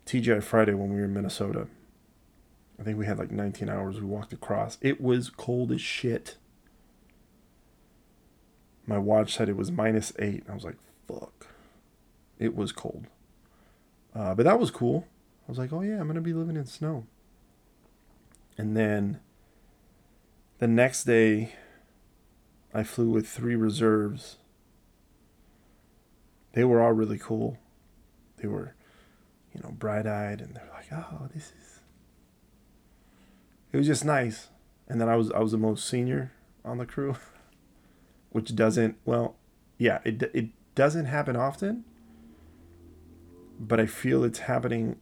TGI 0.07 0.43
Friday 0.43 0.73
when 0.73 0.89
we 0.89 1.01
were 1.01 1.05
in 1.05 1.13
Minnesota. 1.13 1.67
I 2.79 2.83
think 2.83 2.99
we 2.99 3.07
had 3.07 3.19
like 3.19 3.31
19 3.31 3.69
hours. 3.69 4.01
We 4.01 4.07
walked 4.07 4.33
across. 4.33 4.79
It 4.81 5.01
was 5.01 5.31
cold 5.31 5.73
as 5.73 5.81
shit. 5.81 6.37
My 8.87 8.99
watch 8.99 9.35
said 9.35 9.49
it 9.49 9.57
was 9.57 9.73
minus 9.73 10.13
eight. 10.19 10.45
I 10.49 10.55
was 10.55 10.65
like, 10.65 10.77
fuck. 11.09 11.49
It 12.39 12.55
was 12.55 12.73
cold. 12.73 13.07
Uh, 14.15 14.35
but 14.35 14.45
that 14.45 14.61
was 14.61 14.71
cool. 14.71 15.07
I 15.49 15.51
was 15.51 15.59
like, 15.59 15.73
oh 15.73 15.81
yeah, 15.81 15.99
I'm 16.01 16.07
going 16.07 16.17
to 16.17 16.21
be 16.21 16.33
living 16.33 16.57
in 16.57 16.67
snow. 16.67 17.07
And 18.59 18.77
then 18.77 19.21
the 20.59 20.69
next 20.69 21.05
day, 21.05 21.55
I 22.73 22.83
flew 22.83 23.11
with 23.11 23.27
three 23.27 23.57
reserves 23.57 24.37
they 26.57 26.65
were 26.65 26.81
all 26.81 26.93
really 26.93 27.19
cool. 27.19 27.59
They 28.39 28.49
were, 28.49 28.75
you 29.55 29.61
know, 29.63 29.73
bright 29.73 30.07
eyed 30.07 30.41
and 30.41 30.55
they're 30.55 30.71
like, 30.73 30.91
oh, 30.91 31.29
this 31.35 31.53
is. 31.53 31.76
It 33.77 33.81
was 33.81 33.89
just 33.89 34.07
nice. 34.07 34.49
And 34.89 34.99
then 34.99 35.11
I 35.11 35.17
was 35.17 35.31
I 35.33 35.41
was 35.41 35.53
the 35.53 35.59
most 35.59 35.87
senior 35.87 36.33
on 36.65 36.79
the 36.79 36.87
crew, 36.87 37.17
which 38.31 38.57
doesn't 38.57 38.97
well, 39.05 39.37
yeah, 39.77 39.99
it 40.03 40.23
it 40.33 40.49
doesn't 40.75 41.05
happen 41.05 41.37
often. 41.37 41.85
But 43.61 43.79
I 43.79 43.85
feel 43.85 44.25
it's 44.25 44.39
happening 44.39 44.97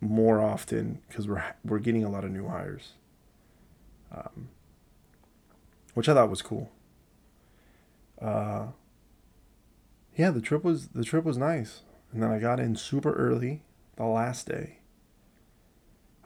more 0.00 0.40
often 0.40 1.00
because 1.08 1.26
we're 1.26 1.42
we're 1.64 1.80
getting 1.80 2.04
a 2.04 2.08
lot 2.08 2.24
of 2.24 2.30
new 2.30 2.46
hires, 2.46 2.92
um, 4.14 4.50
which 5.94 6.08
I 6.08 6.14
thought 6.14 6.30
was 6.30 6.40
cool. 6.40 6.70
Uh, 8.22 8.66
yeah, 10.16 10.30
the 10.30 10.40
trip 10.40 10.62
was 10.62 10.86
the 10.90 11.02
trip 11.02 11.24
was 11.24 11.36
nice. 11.36 11.82
And 12.12 12.22
then 12.22 12.30
I 12.30 12.38
got 12.38 12.60
in 12.60 12.76
super 12.76 13.12
early 13.14 13.64
the 13.96 14.04
last 14.04 14.46
day. 14.46 14.78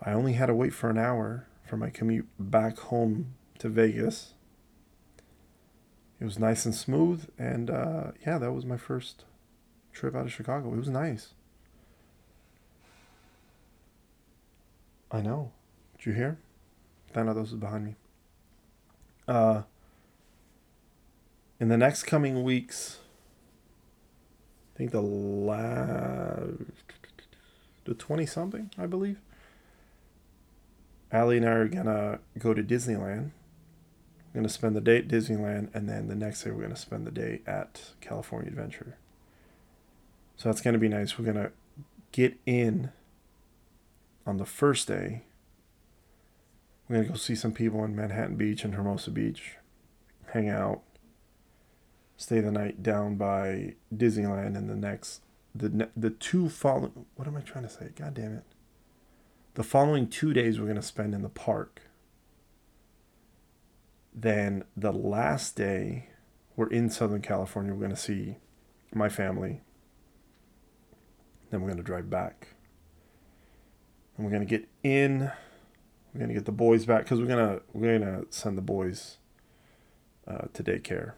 I 0.03 0.13
only 0.13 0.35
had 0.35 0.47
to 0.47 0.55
wait 0.55 0.75
for 0.75 0.91
an 0.91 0.99
hour 0.99 1.47
for 1.73 1.79
my 1.79 1.89
commute 1.89 2.29
back 2.39 2.79
home 2.79 3.33
to 3.59 3.67
Vegas. 3.67 4.35
It 6.21 6.25
was 6.27 6.39
nice 6.39 6.67
and 6.67 6.75
smooth, 6.75 7.31
and 7.39 7.71
uh, 7.71 8.11
yeah, 8.27 8.37
that 8.37 8.53
was 8.53 8.67
my 8.67 8.77
first 8.77 9.25
trip 9.91 10.15
out 10.15 10.27
of 10.27 10.33
Chicago. 10.35 10.75
It 10.75 10.77
was 10.77 10.91
nice. 10.91 11.29
I 15.11 15.23
know. 15.23 15.53
Did 15.97 16.05
you 16.05 16.13
hear? 16.13 16.37
Thanatos 17.15 17.53
is 17.53 17.55
behind 17.55 17.87
me. 17.87 17.95
Uh, 19.27 19.63
in 21.59 21.69
the 21.69 21.79
next 21.79 22.03
coming 22.03 22.43
weeks, 22.43 22.99
I 24.75 24.77
think 24.77 24.91
the 24.91 25.01
last 25.01 26.53
the 27.87 27.95
twenty 27.95 28.27
something, 28.27 28.71
I 28.77 28.85
believe. 28.85 29.17
Allie 31.13 31.37
and 31.37 31.47
I 31.47 31.51
are 31.51 31.69
gonna 31.69 32.21
go 32.39 32.55
to 32.55 32.63
Disneyland. 32.63 33.33
We're 34.33 34.41
gonna 34.41 34.49
spend 34.49 34.75
the 34.75 34.81
day 34.81 34.99
at 34.99 35.09
Disneyland, 35.09 35.69
and 35.75 35.89
then 35.89 36.09
the 36.09 36.15
next 36.15 36.43
day 36.43 36.51
we're 36.51 36.63
gonna 36.63 36.75
spend 36.75 37.07
the 37.07 37.11
day 37.11 37.43
at 37.47 37.93
California 38.01 38.49
Adventure. 38.49 38.97
So 40.37 40.49
that's 40.49 40.63
gonna 40.63 40.79
be 40.79 40.89
nice. 40.89 41.19
We're 41.19 41.27
gonna 41.27 41.53
get 42.13 42.39
in 42.47 42.93
on 44.27 44.39
the 44.39 44.47
first 44.47 44.89
day. 44.89 45.25
We're 46.89 46.97
gonna 46.97 47.09
go 47.09 47.15
see 47.15 47.35
some 47.35 47.53
people 47.53 47.85
in 47.85 47.95
Manhattan 47.95 48.37
Beach 48.37 48.65
and 48.65 48.75
Hermosa 48.75 49.11
Beach, 49.11 49.57
hang 50.33 50.49
out, 50.49 50.81
stay 52.17 52.41
the 52.41 52.51
night 52.51 52.83
down 52.83 53.17
by 53.17 53.75
Disneyland, 53.95 54.57
and 54.57 54.71
the 54.71 54.77
next 54.77 55.21
the 55.55 55.91
the 55.95 56.11
two 56.11 56.49
following 56.49 57.05
what 57.17 57.29
am 57.29 57.37
I 57.37 57.41
trying 57.41 57.65
to 57.65 57.71
say? 57.71 57.91
God 57.95 58.15
damn 58.15 58.33
it! 58.33 58.45
The 59.55 59.63
following 59.63 60.09
two 60.09 60.33
days 60.33 60.59
we're 60.59 60.67
gonna 60.67 60.83
spend 60.83 61.15
in 61.15 61.23
the 61.23 61.29
park. 61.29 61.83
Then 64.15 64.65
the 64.77 64.93
last 64.93 65.57
day, 65.57 66.09
we're 66.57 66.69
in 66.69 66.91
Southern 66.91 67.23
California. 67.23 67.75
We're 67.75 67.83
gonna 67.83 67.97
see 67.97 68.37
my 68.95 69.09
family. 69.09 69.61
Then 71.51 71.61
we're 71.61 71.69
gonna 71.69 71.83
drive 71.83 72.09
back. 72.09 72.49
And 74.17 74.25
we're 74.25 74.33
gonna 74.33 74.45
get 74.45 74.69
in. 74.83 75.31
We're 76.13 76.21
gonna 76.21 76.35
get 76.35 76.47
the 76.47 76.53
boys 76.53 76.87
back 76.87 77.05
because 77.05 77.21
we're 77.21 77.27
gonna 77.27 77.61
we're 77.73 77.99
gonna 77.99 78.25
send 78.31 78.57
the 78.57 78.63
boys 78.63 79.19
uh, 80.27 80.47
to 80.53 80.63
daycare 80.63 81.15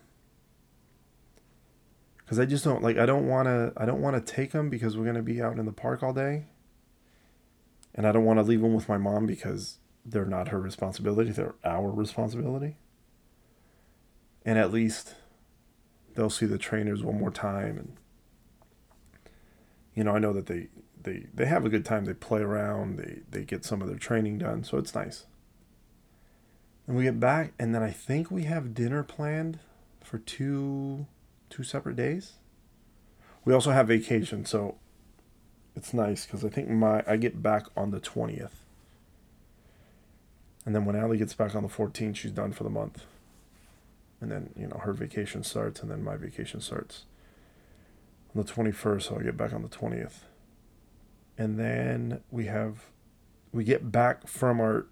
because 2.25 2.39
I 2.39 2.47
just 2.47 2.65
don't 2.65 2.83
like 2.83 2.99
I 2.99 3.07
don't 3.07 3.29
want 3.29 3.47
to 3.47 3.73
I 3.77 3.85
don't 3.85 4.01
want 4.01 4.17
to 4.17 4.33
take 4.33 4.53
them 4.53 4.71
because 4.71 4.97
we're 4.97 5.05
gonna 5.05 5.23
be 5.23 5.43
out 5.43 5.59
in 5.59 5.67
the 5.67 5.73
park 5.73 6.03
all 6.03 6.13
day, 6.13 6.47
and 7.95 8.07
I 8.07 8.13
don't 8.13 8.25
want 8.25 8.39
to 8.39 8.43
leave 8.43 8.61
them 8.61 8.75
with 8.75 8.89
my 8.89 8.99
mom 8.99 9.27
because 9.27 9.79
they're 10.05 10.25
not 10.25 10.49
her 10.49 10.61
responsibility, 10.61 11.31
they're 11.31 11.55
our 11.65 11.91
responsibility. 11.91 12.77
And 14.45 14.59
at 14.59 14.73
least 14.73 15.15
they'll 16.15 16.31
see 16.31 16.47
the 16.47 16.59
trainers 16.59 17.03
one 17.03 17.19
more 17.19 17.31
time 17.31 17.79
and 17.79 17.97
you 19.95 20.03
know, 20.03 20.13
I 20.13 20.19
know 20.19 20.33
that 20.33 20.47
they 20.47 20.69
they 21.03 21.27
they 21.33 21.47
have 21.47 21.65
a 21.65 21.69
good 21.69 21.85
time, 21.85 22.05
they 22.05 22.15
play 22.15 22.41
around, 22.41 22.99
they 22.99 23.21
they 23.31 23.45
get 23.45 23.65
some 23.65 23.81
of 23.81 23.89
their 23.89 23.97
training 23.97 24.39
done, 24.39 24.65
so 24.65 24.77
it's 24.79 24.95
nice. 24.95 25.27
And 26.87 26.97
we 26.97 27.05
get 27.05 27.21
back 27.21 27.53
and 27.59 27.75
then 27.75 27.83
I 27.83 27.91
think 27.91 28.31
we 28.31 28.45
have 28.45 28.75
dinner 28.75 29.03
planned 29.03 29.61
for 30.03 30.19
two 30.19 31.07
two 31.49 31.63
separate 31.63 31.97
days. 31.97 32.35
We 33.45 33.55
also 33.55 33.71
have 33.71 33.89
vacation, 33.89 34.45
so 34.45 34.77
it's 35.77 35.93
nice 35.93 36.27
because 36.27 36.45
I 36.45 36.49
think 36.49 36.69
my 36.69 37.03
I 37.07 37.17
get 37.17 37.43
back 37.43 37.67
on 37.77 37.91
the 37.91 38.01
twentieth. 38.01 38.65
And 40.67 40.75
then 40.75 40.85
when 40.85 40.97
Allie 40.97 41.19
gets 41.19 41.35
back 41.35 41.55
on 41.55 41.63
the 41.63 41.69
14th, 41.69 42.17
she's 42.17 42.33
done 42.33 42.53
for 42.53 42.65
the 42.65 42.71
month. 42.71 43.05
And 44.21 44.31
then, 44.31 44.51
you 44.57 44.67
know, 44.67 44.79
her 44.79 44.93
vacation 44.93 45.43
starts 45.43 45.83
and 45.83 45.91
then 45.91 46.03
my 46.03 46.17
vacation 46.17 46.61
starts 46.61 47.05
on 48.35 48.43
the 48.43 48.51
21st, 48.51 49.03
so 49.03 49.19
I 49.19 49.23
get 49.23 49.37
back 49.37 49.53
on 49.53 49.63
the 49.63 49.69
20th. 49.69 50.21
And 51.37 51.59
then 51.59 52.23
we 52.31 52.47
have, 52.47 52.85
we 53.53 53.65
get 53.65 53.93
back 53.93 54.27
from 54.27 54.61
our 54.61 54.87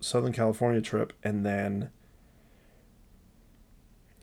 Southern 0.00 0.32
California 0.32 0.82
trip 0.82 1.12
and 1.22 1.46
then 1.46 1.90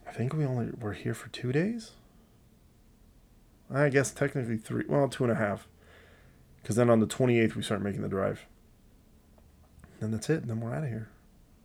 I 0.06 0.12
think 0.12 0.34
we 0.34 0.44
only 0.44 0.70
were 0.78 0.92
here 0.92 1.14
for 1.14 1.28
two 1.30 1.52
days. 1.52 1.92
I 3.72 3.88
guess 3.88 4.10
technically 4.10 4.56
three, 4.56 4.84
well, 4.88 5.08
two 5.08 5.24
and 5.24 5.32
a 5.32 5.36
half. 5.36 5.68
Because 6.60 6.76
then 6.76 6.90
on 6.90 7.00
the 7.00 7.06
28th, 7.06 7.54
we 7.54 7.62
start 7.62 7.82
making 7.82 8.02
the 8.02 8.08
drive 8.08 8.46
then 10.00 10.10
that's 10.10 10.30
it. 10.30 10.46
Then 10.46 10.60
we're 10.60 10.74
out 10.74 10.82
of 10.82 10.88
here. 10.88 11.08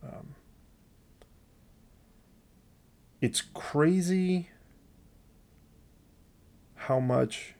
Um, 0.04 0.34
it's 3.20 3.42
crazy 3.54 4.50
how 6.74 7.00
much 7.00 7.54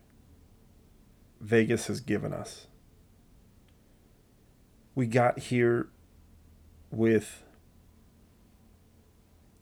Vegas 1.41 1.87
has 1.87 2.01
given 2.01 2.33
us. 2.33 2.67
We 4.95 5.07
got 5.07 5.39
here 5.39 5.89
with 6.91 7.43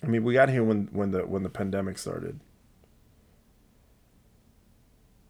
I 0.03 0.07
mean, 0.07 0.23
we 0.23 0.35
got 0.35 0.51
here 0.51 0.63
when 0.63 0.89
when 0.93 1.13
the 1.13 1.21
when 1.21 1.45
the 1.45 1.49
pandemic 1.49 1.97
started. 1.97 2.41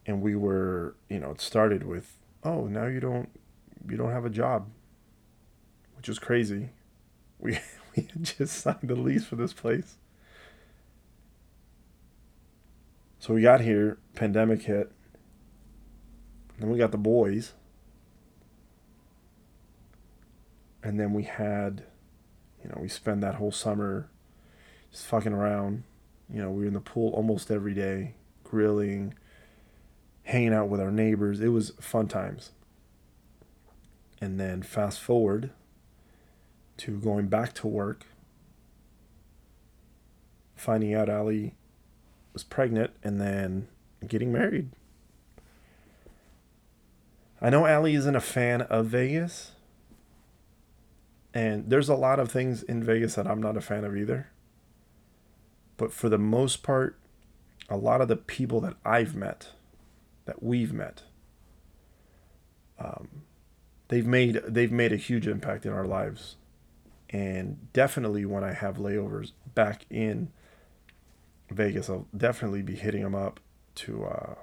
And 0.07 0.21
we 0.21 0.35
were, 0.35 0.95
you 1.09 1.19
know, 1.19 1.31
it 1.31 1.41
started 1.41 1.83
with, 1.83 2.17
"Oh, 2.43 2.65
now 2.65 2.85
you 2.85 2.99
don't 2.99 3.29
you 3.87 3.97
don't 3.97 4.11
have 4.11 4.25
a 4.25 4.29
job 4.29 4.67
which 6.05 6.09
is 6.09 6.19
crazy. 6.19 6.69
We 7.37 7.59
we 7.95 8.03
had 8.03 8.23
just 8.23 8.57
signed 8.61 8.77
the 8.83 8.95
lease 8.95 9.25
for 9.25 9.35
this 9.35 9.51
place. 9.51 9.97
So 13.19 13.33
we 13.33 13.41
got 13.41 13.59
here, 13.59 13.97
pandemic 14.13 14.61
hit. 14.61 14.89
Then 16.57 16.69
we 16.69 16.77
got 16.77 16.91
the 16.91 16.97
boys. 16.97 17.51
And 20.81 20.97
then 20.97 21.13
we 21.13 21.23
had, 21.23 21.83
you 22.63 22.69
know, 22.69 22.77
we 22.79 22.87
spent 22.87 23.19
that 23.19 23.35
whole 23.35 23.51
summer 23.51 24.09
just 24.91 25.05
fucking 25.05 25.33
around. 25.33 25.83
You 26.33 26.41
know, 26.41 26.51
we 26.51 26.61
were 26.61 26.67
in 26.67 26.73
the 26.73 26.79
pool 26.79 27.11
almost 27.13 27.51
every 27.51 27.73
day, 27.73 28.13
grilling, 28.45 29.13
hanging 30.25 30.53
out 30.53 30.69
with 30.69 30.81
our 30.81 30.91
neighbors. 30.91 31.39
It 31.39 31.49
was 31.49 31.71
fun 31.79 32.07
times. 32.07 32.51
And 34.19 34.39
then 34.39 34.61
fast 34.61 34.99
forward 34.99 35.51
to 36.77 36.97
going 36.99 37.27
back 37.27 37.53
to 37.53 37.67
work, 37.67 38.05
finding 40.55 40.93
out 40.93 41.09
Allie 41.09 41.55
was 42.33 42.43
pregnant, 42.43 42.91
and 43.03 43.21
then 43.21 43.67
getting 44.07 44.31
married. 44.31 44.69
I 47.41 47.49
know 47.49 47.65
Allie 47.65 47.95
isn't 47.95 48.15
a 48.15 48.21
fan 48.21 48.61
of 48.63 48.87
Vegas, 48.87 49.51
and 51.33 51.69
there's 51.69 51.89
a 51.89 51.95
lot 51.95 52.19
of 52.19 52.31
things 52.31 52.63
in 52.63 52.83
Vegas 52.83 53.15
that 53.15 53.27
I'm 53.27 53.41
not 53.41 53.57
a 53.57 53.61
fan 53.61 53.83
of 53.83 53.95
either. 53.95 54.29
But 55.77 55.93
for 55.93 56.09
the 56.09 56.17
most 56.17 56.63
part, 56.63 56.97
a 57.69 57.77
lot 57.77 58.01
of 58.01 58.07
the 58.07 58.15
people 58.15 58.59
that 58.61 58.75
I've 58.83 59.15
met, 59.15 59.49
that 60.25 60.43
we've 60.43 60.73
met, 60.73 61.03
um, 62.79 63.23
they've 63.87 64.07
made 64.07 64.41
they've 64.47 64.71
made 64.71 64.91
a 64.91 64.97
huge 64.97 65.27
impact 65.27 65.65
in 65.65 65.71
our 65.71 65.85
lives 65.85 66.35
and 67.09 67.71
definitely 67.71 68.25
when 68.25 68.43
I 68.43 68.53
have 68.53 68.77
layovers 68.77 69.31
back 69.53 69.85
in 69.89 70.31
Vegas, 71.49 71.89
I'll 71.89 72.07
definitely 72.15 72.61
be 72.61 72.75
hitting 72.75 73.03
them 73.03 73.15
up 73.15 73.39
to 73.75 74.05
uh, 74.05 74.35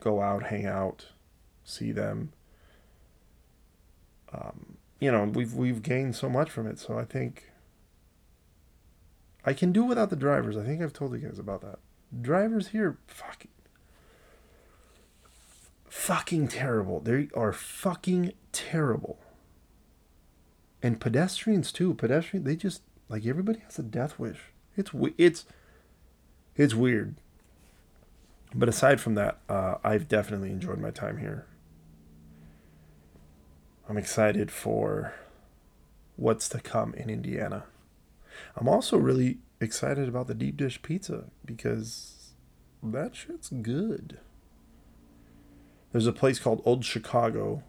go 0.00 0.20
out, 0.20 0.44
hang 0.44 0.66
out, 0.66 1.06
see 1.64 1.92
them. 1.92 2.32
Um, 4.32 4.76
you 5.00 5.10
know, 5.10 5.24
we've 5.24 5.54
we've 5.54 5.82
gained 5.82 6.14
so 6.14 6.28
much 6.28 6.50
from 6.50 6.66
it, 6.66 6.78
so 6.78 6.98
I 6.98 7.04
think 7.04 7.50
I 9.44 9.52
can 9.52 9.72
do 9.72 9.82
without 9.82 10.10
the 10.10 10.16
drivers. 10.16 10.56
I 10.56 10.64
think 10.64 10.80
I've 10.82 10.92
told 10.92 11.12
you 11.12 11.26
guys 11.26 11.38
about 11.38 11.62
that. 11.62 11.78
Drivers 12.20 12.68
here, 12.68 12.98
fucking, 13.06 13.50
fucking 16.02 16.48
terrible. 16.48 16.98
They 16.98 17.28
are 17.34 17.52
fucking 17.52 18.32
terrible 18.50 19.20
and 20.82 21.00
pedestrians 21.00 21.70
too. 21.70 21.94
Pedestrian, 21.94 22.44
they 22.44 22.56
just 22.56 22.82
like 23.08 23.24
everybody 23.24 23.60
has 23.60 23.78
a 23.78 23.84
death 23.84 24.18
wish. 24.18 24.40
It's 24.76 24.90
it's 25.16 25.44
it's 26.56 26.74
weird. 26.74 27.14
But 28.52 28.68
aside 28.68 29.00
from 29.00 29.14
that, 29.14 29.38
uh, 29.48 29.76
I've 29.84 30.08
definitely 30.08 30.50
enjoyed 30.50 30.78
my 30.78 30.90
time 30.90 31.18
here. 31.18 31.46
I'm 33.88 33.96
excited 33.96 34.50
for 34.50 35.14
what's 36.16 36.48
to 36.48 36.60
come 36.60 36.94
in 36.94 37.10
Indiana. 37.10 37.64
I'm 38.56 38.68
also 38.68 38.98
really 38.98 39.38
excited 39.60 40.08
about 40.08 40.26
the 40.26 40.34
deep 40.34 40.56
dish 40.56 40.82
pizza 40.82 41.24
because 41.44 42.32
that 42.82 43.14
shit's 43.14 43.48
good. 43.48 44.18
There's 45.92 46.06
a 46.06 46.12
place 46.12 46.38
called 46.38 46.62
Old 46.64 46.84
Chicago 46.84 47.62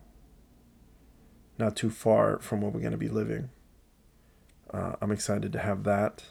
not 1.59 1.75
too 1.75 1.89
far 1.89 2.39
from 2.39 2.61
where 2.61 2.71
we're 2.71 2.79
going 2.79 2.91
to 2.91 2.97
be 2.97 3.09
living. 3.09 3.49
Uh, 4.73 4.93
I'm 5.01 5.11
excited 5.11 5.51
to 5.51 5.59
have 5.59 5.83
that. 5.83 6.23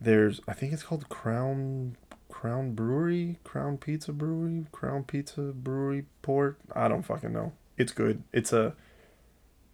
There's, 0.00 0.40
I 0.48 0.54
think 0.54 0.72
it's 0.72 0.82
called 0.82 1.08
Crown 1.08 1.96
Crown 2.28 2.72
Brewery, 2.74 3.38
Crown 3.44 3.78
Pizza 3.78 4.12
Brewery, 4.12 4.66
Crown 4.72 5.04
Pizza 5.04 5.52
Brewery 5.54 6.06
Port. 6.20 6.58
I 6.74 6.88
don't 6.88 7.04
fucking 7.04 7.32
know. 7.32 7.52
It's 7.78 7.92
good. 7.92 8.24
It's 8.32 8.52
a 8.52 8.74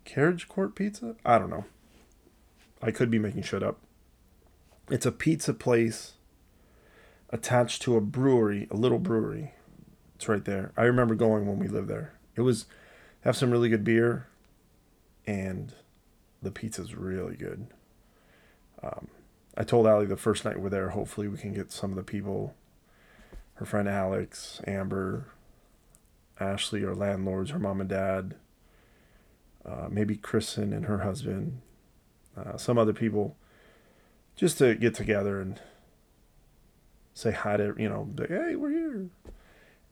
carriage 0.04 0.46
court 0.46 0.74
pizza. 0.74 1.16
I 1.24 1.38
don't 1.38 1.50
know. 1.50 1.64
I 2.82 2.90
could 2.90 3.10
be 3.10 3.18
making 3.18 3.42
shit 3.42 3.62
up. 3.62 3.78
It's 4.90 5.06
a 5.06 5.12
pizza 5.12 5.54
place 5.54 6.14
attached 7.30 7.82
to 7.82 7.96
a 7.96 8.00
brewery, 8.00 8.68
a 8.70 8.76
little 8.76 8.98
brewery. 8.98 9.52
It's 10.20 10.28
right 10.28 10.44
there. 10.44 10.70
I 10.76 10.82
remember 10.82 11.14
going 11.14 11.46
when 11.46 11.58
we 11.58 11.66
lived 11.66 11.88
there. 11.88 12.12
It 12.36 12.42
was 12.42 12.66
have 13.22 13.38
some 13.38 13.50
really 13.50 13.70
good 13.70 13.84
beer, 13.84 14.26
and 15.26 15.72
the 16.42 16.50
pizza's 16.50 16.94
really 16.94 17.36
good. 17.36 17.68
Um, 18.82 19.08
I 19.56 19.64
told 19.64 19.86
Allie 19.86 20.04
the 20.04 20.18
first 20.18 20.44
night 20.44 20.60
we're 20.60 20.68
there, 20.68 20.90
hopefully 20.90 21.26
we 21.26 21.38
can 21.38 21.54
get 21.54 21.72
some 21.72 21.88
of 21.88 21.96
the 21.96 22.02
people, 22.02 22.54
her 23.54 23.64
friend 23.64 23.88
Alex, 23.88 24.60
Amber, 24.66 25.28
Ashley, 26.38 26.84
our 26.84 26.94
landlords, 26.94 27.52
her 27.52 27.58
mom 27.58 27.80
and 27.80 27.88
dad, 27.88 28.34
uh, 29.64 29.88
maybe 29.90 30.16
Kristen 30.16 30.74
and 30.74 30.84
her 30.84 30.98
husband, 30.98 31.62
uh, 32.36 32.58
some 32.58 32.76
other 32.76 32.92
people, 32.92 33.38
just 34.36 34.58
to 34.58 34.74
get 34.74 34.94
together 34.94 35.40
and 35.40 35.58
say 37.14 37.30
hi 37.30 37.56
to, 37.56 37.74
you 37.78 37.88
know, 37.88 38.10
like, 38.18 38.28
hey, 38.28 38.54
we're 38.54 38.68
here. 38.68 39.08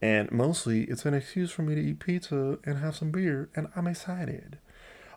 And 0.01 0.31
mostly 0.31 0.85
it's 0.85 1.05
an 1.05 1.15
excuse 1.15 1.51
for 1.51 1.63
me 1.63 1.75
to 1.75 1.81
eat 1.81 1.99
pizza 1.99 2.59
and 2.65 2.79
have 2.79 2.97
some 2.97 3.11
beer, 3.11 3.49
and 3.57 3.69
I'm 3.75 3.87
excited. 3.87 4.59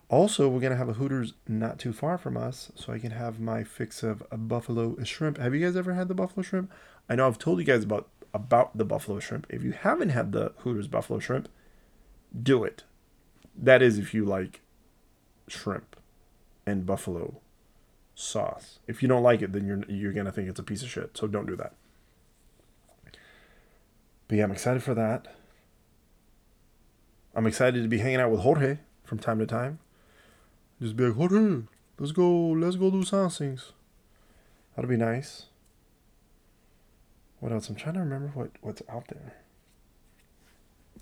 Also, 0.09 0.49
we're 0.49 0.59
to 0.59 0.75
have 0.75 0.89
a 0.89 0.93
Hooters 0.93 1.33
not 1.47 1.79
too 1.79 1.93
far 1.93 2.17
from 2.17 2.35
us, 2.35 2.71
so 2.75 2.91
I 2.91 2.99
can 2.99 3.11
have 3.11 3.39
my 3.39 3.63
fix 3.63 4.03
of 4.03 4.23
a 4.29 4.37
buffalo 4.37 5.01
shrimp. 5.03 5.37
Have 5.37 5.55
you 5.55 5.65
guys 5.65 5.77
ever 5.77 5.93
had 5.93 6.09
the 6.09 6.13
buffalo 6.13 6.43
shrimp? 6.43 6.71
I 7.07 7.15
know 7.15 7.27
I've 7.27 7.39
told 7.39 7.59
you 7.59 7.65
guys 7.65 7.83
about 7.83 8.09
about 8.33 8.77
the 8.77 8.85
buffalo 8.85 9.19
shrimp. 9.19 9.45
If 9.49 9.63
you 9.63 9.71
haven't 9.71 10.09
had 10.09 10.31
the 10.31 10.53
Hooters 10.59 10.87
buffalo 10.87 11.19
shrimp, 11.19 11.47
do 12.41 12.63
it. 12.63 12.83
That 13.55 13.81
is 13.81 13.99
if 13.99 14.13
you 14.13 14.25
like 14.25 14.61
shrimp 15.47 15.95
and 16.65 16.85
buffalo 16.85 17.39
sauce. 18.15 18.79
If 18.87 19.01
you 19.01 19.07
don't 19.07 19.23
like 19.23 19.41
it, 19.41 19.53
then 19.53 19.65
you're 19.65 19.83
you're 19.87 20.13
to 20.25 20.31
think 20.31 20.49
it's 20.49 20.59
a 20.59 20.63
piece 20.63 20.83
of 20.83 20.89
shit. 20.89 21.17
So 21.17 21.27
don't 21.27 21.45
do 21.45 21.55
that. 21.55 21.73
But 24.31 24.37
yeah, 24.37 24.45
I'm 24.45 24.51
excited 24.53 24.81
for 24.81 24.93
that. 24.93 25.27
I'm 27.35 27.45
excited 27.45 27.83
to 27.83 27.89
be 27.89 27.97
hanging 27.97 28.21
out 28.21 28.31
with 28.31 28.39
Jorge. 28.39 28.77
from 29.03 29.19
time 29.19 29.39
to 29.39 29.45
time. 29.45 29.79
Just 30.81 30.95
be 30.95 31.03
like, 31.03 31.15
Jorge, 31.15 31.63
Let's 31.99 32.13
go. 32.13 32.31
Let's 32.31 32.77
go 32.77 32.89
do 32.89 33.03
something." 33.03 33.59
That'd 34.73 34.89
be 34.89 34.95
nice. 34.95 35.47
What 37.41 37.51
else? 37.51 37.67
I'm 37.67 37.75
trying 37.75 37.95
to 37.95 37.99
remember 37.99 38.31
what 38.33 38.51
what's 38.61 38.81
out 38.87 39.09
there. 39.09 39.33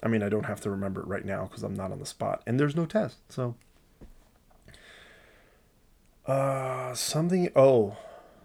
I 0.02 0.08
mean, 0.08 0.24
I 0.24 0.30
don't 0.30 0.48
have 0.48 0.62
to 0.62 0.72
remember 0.72 1.02
it 1.02 1.08
right 1.08 1.24
now 1.24 1.44
because 1.44 1.62
I'm 1.62 1.76
not 1.76 1.92
on 1.92 2.00
the 2.00 2.08
spot, 2.08 2.42
and 2.48 2.60
there's 2.60 2.76
no 2.76 2.88
test. 2.88 3.18
So, 3.32 3.54
uh, 6.26 6.96
something. 6.96 7.52
Oh, 7.56 7.96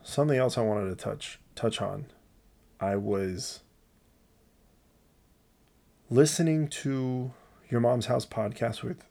something 0.02 0.36
else 0.36 0.58
I 0.58 0.60
wanted 0.60 0.90
to 0.90 0.94
touch 0.94 1.40
touch 1.54 1.80
on. 1.80 2.04
I 2.78 2.96
was 2.96 3.60
listening 6.10 6.68
to 6.68 7.32
your 7.70 7.80
mom's 7.80 8.06
house 8.06 8.26
podcast 8.26 8.82
with 8.82 9.04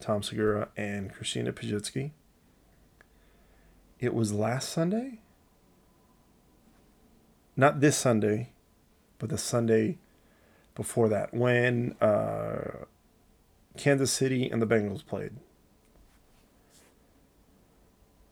Tom 0.00 0.22
Segura 0.22 0.68
and 0.76 1.12
Christina 1.12 1.52
Pazsitzky. 1.52 2.12
It 4.00 4.14
was 4.14 4.32
last 4.32 4.70
Sunday. 4.70 5.18
Not 7.56 7.80
this 7.80 7.96
Sunday, 7.96 8.50
but 9.18 9.28
the 9.28 9.38
Sunday 9.38 9.98
before 10.74 11.08
that 11.08 11.32
when 11.32 11.94
uh, 12.00 12.84
Kansas 13.76 14.10
City 14.10 14.50
and 14.50 14.60
the 14.60 14.66
Bengals 14.66 15.06
played. 15.06 15.32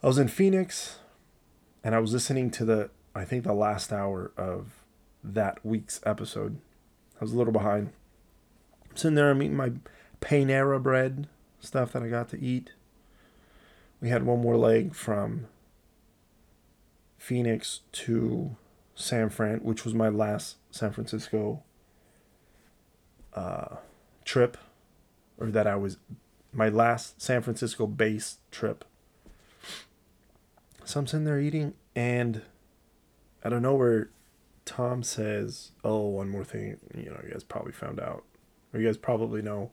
I 0.02 0.09
was 0.09 0.18
in 0.18 0.28
Phoenix 0.28 0.98
and 1.85 1.94
I 1.94 2.00
was 2.00 2.12
listening 2.12 2.50
to 2.52 2.64
the, 2.64 2.90
I 3.14 3.24
think, 3.24 3.44
the 3.44 3.52
last 3.52 3.92
hour 3.92 4.33
of 4.37 4.83
that 5.22 5.64
week's 5.64 6.00
episode. 6.05 6.59
I 7.22 7.24
was 7.24 7.35
a 7.35 7.38
little 7.38 7.52
behind. 7.52 7.92
I'm 8.90 8.96
sitting 8.96 9.14
there, 9.14 9.30
I'm 9.30 9.40
eating 9.40 9.56
my 9.56 9.70
Panera 10.20 10.82
bread, 10.82 11.28
stuff 11.61 11.92
that 11.92 12.02
I 12.02 12.08
got 12.08 12.28
to 12.30 12.40
eat. 12.40 12.72
We 14.00 14.08
had 14.08 14.26
one 14.26 14.40
more 14.40 14.56
leg 14.56 14.92
from 14.92 15.46
Phoenix 17.18 17.82
to 17.92 18.56
San 18.96 19.28
Fran, 19.28 19.61
which 19.61 19.85
was 19.85 19.94
my 19.94 20.08
last 20.08 20.56
San 20.72 20.90
Francisco 20.90 21.62
uh, 23.35 23.76
trip, 24.24 24.56
or 25.38 25.46
that 25.52 25.68
I 25.68 25.76
was 25.76 25.98
my 26.52 26.70
last 26.70 27.22
San 27.22 27.40
Francisco 27.40 27.87
base 27.87 28.38
trip. 28.50 28.85
So 30.85 30.98
I'm 30.98 31.06
sitting 31.06 31.24
there 31.24 31.38
eating, 31.38 31.74
and 31.94 32.42
I 33.44 33.48
don't 33.48 33.62
know 33.62 33.76
where 33.76 34.11
Tom 34.64 35.03
says, 35.03 35.72
"Oh, 35.85 36.07
one 36.09 36.29
more 36.29 36.44
thing." 36.44 36.79
You 36.94 37.11
know, 37.11 37.20
you 37.25 37.31
guys 37.33 37.44
probably 37.44 37.72
found 37.72 38.01
out, 38.01 38.25
or 38.72 38.81
you 38.81 38.87
guys 38.87 38.96
probably 38.96 39.42
know. 39.42 39.70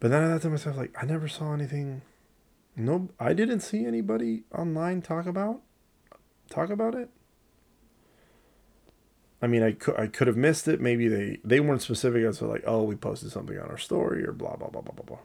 But 0.00 0.10
then 0.10 0.22
I 0.22 0.32
thought 0.32 0.42
to 0.42 0.50
myself, 0.50 0.76
like, 0.76 0.96
I 1.00 1.06
never 1.06 1.28
saw 1.28 1.52
anything. 1.52 2.02
No, 2.76 3.08
I 3.18 3.32
didn't 3.32 3.60
see 3.60 3.84
anybody 3.84 4.44
online 4.52 5.02
talk 5.02 5.26
about 5.26 5.62
talk 6.48 6.70
about 6.70 6.94
it. 6.94 7.10
I 9.40 9.46
mean, 9.46 9.62
I 9.62 9.72
could 9.72 9.98
I 9.98 10.06
could 10.08 10.26
have 10.26 10.36
missed 10.36 10.66
it. 10.66 10.80
Maybe 10.80 11.08
they 11.08 11.38
they 11.44 11.60
weren't 11.60 11.82
specific 11.82 12.24
as 12.24 12.38
to 12.38 12.46
like, 12.46 12.64
oh, 12.66 12.82
we 12.82 12.96
posted 12.96 13.30
something 13.30 13.58
on 13.58 13.68
our 13.68 13.78
story 13.78 14.24
or 14.24 14.32
blah 14.32 14.56
blah 14.56 14.68
blah 14.68 14.80
blah 14.80 14.94
blah 14.94 15.04
blah. 15.04 15.18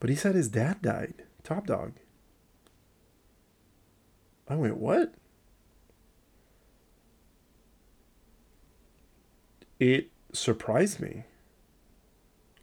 But 0.00 0.10
he 0.10 0.16
said 0.16 0.34
his 0.34 0.48
dad 0.48 0.80
died. 0.80 1.14
Top 1.42 1.66
Dawg. 1.66 1.92
I 4.48 4.56
went, 4.56 4.76
what? 4.78 5.14
It 9.78 10.10
surprised 10.32 11.00
me. 11.00 11.24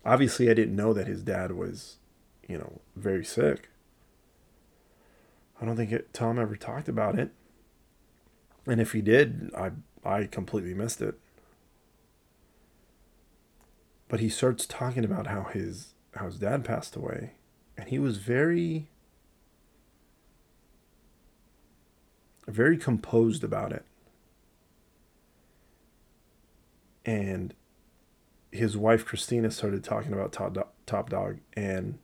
Obviously, 0.03 0.49
I 0.49 0.53
didn't 0.53 0.75
know 0.75 0.93
that 0.93 1.07
his 1.07 1.23
dad 1.23 1.51
was, 1.51 1.97
you 2.47 2.57
know, 2.57 2.81
very 2.95 3.23
sick. 3.23 3.69
I 5.61 5.65
don't 5.65 5.75
think 5.75 5.91
it, 5.91 6.13
Tom 6.13 6.37
ever 6.37 6.55
talked 6.55 6.89
about 6.89 7.17
it. 7.17 7.31
And 8.67 8.81
if 8.81 8.91
he 8.91 9.01
did, 9.01 9.51
I 9.55 9.71
I 10.03 10.25
completely 10.25 10.73
missed 10.73 11.01
it. 11.01 11.15
But 14.07 14.19
he 14.19 14.29
starts 14.29 14.65
talking 14.65 15.05
about 15.05 15.27
how 15.27 15.43
his 15.43 15.93
how 16.15 16.25
his 16.25 16.37
dad 16.37 16.65
passed 16.65 16.95
away, 16.95 17.33
and 17.77 17.89
he 17.89 17.99
was 17.99 18.17
very 18.17 18.89
very 22.47 22.77
composed 22.77 23.43
about 23.43 23.71
it. 23.71 23.85
And 27.05 27.53
his 28.51 28.77
wife 28.77 29.05
Christina 29.05 29.51
started 29.51 29.83
talking 29.83 30.13
about 30.13 30.31
Top 30.31 30.53
Dawg, 30.53 30.67
Top 30.85 31.09
Dawg 31.09 31.39
and 31.53 31.99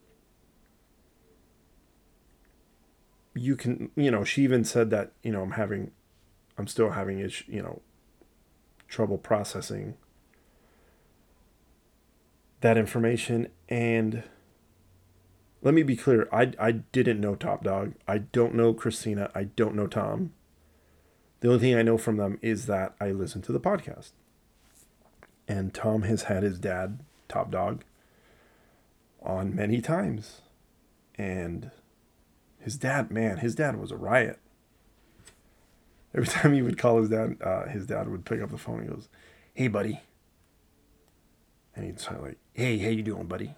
you 3.34 3.56
can 3.56 3.90
you 3.96 4.10
know 4.10 4.24
she 4.24 4.42
even 4.42 4.64
said 4.64 4.90
that 4.90 5.12
you 5.22 5.32
know 5.32 5.42
i'm 5.42 5.52
having 5.52 5.90
i'm 6.58 6.66
still 6.66 6.90
having 6.90 7.18
issue 7.18 7.44
you 7.48 7.62
know 7.62 7.80
trouble 8.88 9.16
processing 9.16 9.94
that 12.60 12.76
information 12.76 13.48
and 13.68 14.22
let 15.62 15.74
me 15.74 15.82
be 15.82 15.96
clear. 15.96 16.28
I 16.32 16.52
i 16.58 16.72
didn't 16.72 17.20
know 17.20 17.34
Top 17.34 17.64
Dawg. 17.64 17.94
I 18.06 18.18
don't 18.18 18.54
know 18.54 18.74
christina. 18.74 19.30
I 19.34 19.44
don't 19.44 19.74
know 19.74 19.86
tom. 19.86 20.32
The 21.40 21.48
only 21.48 21.60
thing 21.60 21.74
i 21.74 21.82
know 21.82 21.98
from 21.98 22.16
them 22.16 22.38
is 22.42 22.66
that 22.66 22.94
i 23.00 23.10
listen 23.10 23.42
to 23.42 23.52
the 23.52 23.60
podcast. 23.60 24.10
And 25.48 25.72
tom 25.72 26.02
has 26.02 26.24
had 26.24 26.42
his 26.42 26.58
dad 26.58 27.00
Top 27.28 27.50
Dawg 27.50 27.84
on 29.22 29.54
many 29.54 29.80
times. 29.80 30.42
And 31.16 31.70
his 32.58 32.76
dad, 32.76 33.10
man, 33.10 33.38
his 33.38 33.54
dad 33.54 33.78
was 33.78 33.90
a 33.90 33.96
riot. 33.96 34.38
Every 36.14 36.26
time 36.28 36.52
he 36.52 36.62
would 36.62 36.78
call 36.78 36.98
his 36.98 37.08
dad, 37.08 37.36
uh, 37.42 37.68
his 37.68 37.86
dad 37.86 38.08
would 38.08 38.24
pick 38.24 38.40
up 38.42 38.50
the 38.50 38.58
phone. 38.58 38.82
He 38.82 38.88
goes, 38.88 39.08
"Hey, 39.54 39.68
buddy," 39.68 40.00
and 41.74 41.84
he'd 41.84 42.00
say 42.00 42.16
like, 42.16 42.38
"Hey, 42.52 42.78
how 42.78 42.88
you 42.88 43.02
doing, 43.02 43.26
buddy?" 43.26 43.54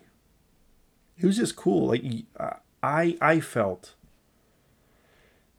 It 1.19 1.27
was 1.27 1.37
just 1.37 1.57
cool. 1.57 1.89
Like 1.89 2.05
uh, 2.39 2.55
I, 2.83 3.17
I 3.21 3.41
felt 3.41 3.95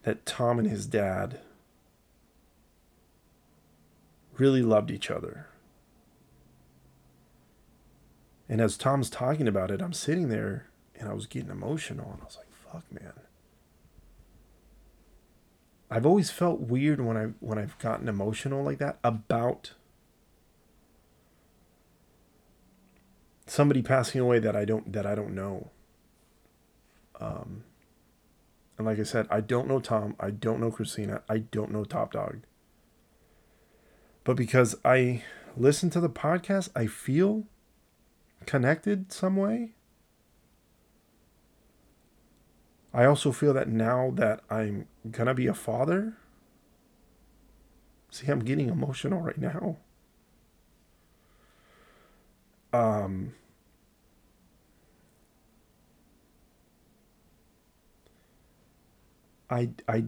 that 0.04 0.26
Tom 0.26 0.60
and 0.60 0.70
his 0.70 0.86
dad 0.86 1.40
really 4.38 4.62
loved 4.62 4.92
each 4.92 5.10
other. 5.10 5.48
And 8.48 8.62
as 8.62 8.78
Tom's 8.78 9.10
talking 9.10 9.48
about 9.48 9.72
it, 9.72 9.82
I'm 9.82 9.94
sitting 9.94 10.30
there 10.30 10.68
and 11.00 11.10
I 11.10 11.14
was 11.14 11.26
getting 11.26 11.50
emotional, 11.50 12.12
and 12.12 12.22
I 12.22 12.26
was 12.26 12.38
like, 12.38 12.52
"Fuck, 12.52 12.84
man." 12.92 13.14
I've 15.90 16.06
always 16.06 16.32
felt 16.32 16.62
weird 16.62 17.02
when 17.02 17.18
I 17.18 17.26
when 17.40 17.58
I've 17.58 17.78
gotten 17.80 18.08
emotional 18.08 18.64
like 18.64 18.78
that 18.80 18.98
about 19.04 19.74
somebody 23.46 23.82
passing 23.82 24.22
away 24.22 24.40
that 24.40 24.56
I 24.56 24.66
don't 24.66 24.92
that 24.94 25.06
I 25.06 25.16
don't 25.16 25.36
know. 25.36 25.72
Um 27.20 27.64
and 28.78 28.86
like 28.86 29.00
I 29.00 29.04
said, 29.04 29.28
I 29.30 29.42
don't 29.42 29.68
know 29.68 29.80
Tom, 29.80 30.16
I 30.20 30.32
don't 30.32 30.60
know 30.60 30.72
Christina, 30.72 31.22
I 31.30 31.40
don't 31.40 31.72
know 31.72 31.84
Top 31.84 32.14
Dawg. 32.14 32.42
But 34.24 34.36
because 34.36 34.76
I 34.84 35.24
listen 35.56 35.90
to 35.92 36.00
the 36.00 36.10
podcast, 36.10 36.70
I 36.76 36.88
feel 36.88 37.46
connected 38.46 39.12
some 39.12 39.36
way. 39.36 39.72
I 42.94 43.06
also 43.06 43.32
feel 43.32 43.54
that 43.54 43.68
now 43.70 44.12
that 44.16 44.42
I'm 44.50 44.88
gonna 45.10 45.34
be 45.34 45.48
a 45.48 45.54
father, 45.54 46.18
see, 48.10 48.28
I'm 48.28 48.40
getting 48.40 48.70
emotional 48.70 49.22
right 49.22 49.38
now. 49.38 49.78
Um, 52.76 53.34
I 59.50 59.70
I 59.88 60.06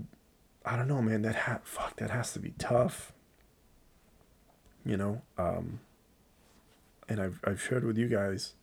I 0.65 0.75
don't 0.75 0.87
know, 0.87 1.01
man. 1.01 1.21
That 1.21 1.35
ha- 1.35 1.61
fuck 1.63 1.95
that 1.97 2.09
has 2.09 2.33
to 2.33 2.39
be 2.39 2.53
tough. 2.57 3.13
You 4.85 4.97
know, 4.97 5.21
um, 5.37 5.79
and 7.07 7.21
I've 7.21 7.39
I've 7.43 7.61
shared 7.61 7.83
with 7.83 7.97
you 7.97 8.07
guys. 8.07 8.53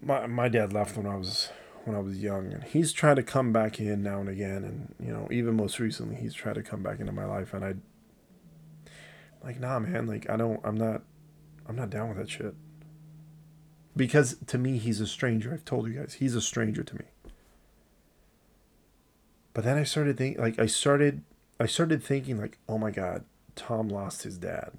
My 0.00 0.26
my 0.26 0.48
dad 0.48 0.72
left 0.72 0.96
when 0.96 1.06
I 1.06 1.16
was 1.16 1.50
when 1.84 1.96
I 1.96 2.00
was 2.00 2.18
young, 2.18 2.52
and 2.52 2.62
he's 2.64 2.92
tried 2.92 3.16
to 3.16 3.22
come 3.22 3.52
back 3.52 3.80
in 3.80 4.02
now 4.02 4.20
and 4.20 4.28
again, 4.28 4.64
and 4.64 4.94
you 5.04 5.12
know, 5.12 5.28
even 5.30 5.56
most 5.56 5.78
recently, 5.78 6.16
he's 6.16 6.34
tried 6.34 6.54
to 6.54 6.62
come 6.62 6.82
back 6.82 7.00
into 7.00 7.12
my 7.12 7.24
life, 7.24 7.54
and 7.54 7.64
I, 7.64 7.74
like, 9.42 9.58
nah, 9.58 9.78
man, 9.78 10.06
like, 10.06 10.28
I 10.28 10.36
don't, 10.36 10.60
I'm 10.64 10.76
not, 10.76 11.02
I'm 11.68 11.76
not 11.76 11.90
down 11.90 12.08
with 12.08 12.18
that 12.18 12.30
shit. 12.30 12.54
Because 13.94 14.36
to 14.46 14.58
me, 14.58 14.78
he's 14.78 15.00
a 15.00 15.06
stranger. 15.06 15.52
I've 15.52 15.64
told 15.64 15.88
you 15.88 15.94
guys, 15.94 16.14
he's 16.14 16.34
a 16.34 16.40
stranger 16.40 16.82
to 16.82 16.94
me. 16.96 17.04
But 19.52 19.64
then 19.64 19.76
I 19.76 19.82
started 19.82 20.16
thinking, 20.16 20.40
like, 20.40 20.58
I 20.58 20.66
started, 20.66 21.22
I 21.58 21.66
started 21.66 22.02
thinking, 22.02 22.40
like, 22.40 22.58
oh 22.68 22.78
my 22.78 22.90
god, 22.90 23.24
Tom 23.56 23.88
lost 23.88 24.22
his 24.22 24.38
dad. 24.38 24.70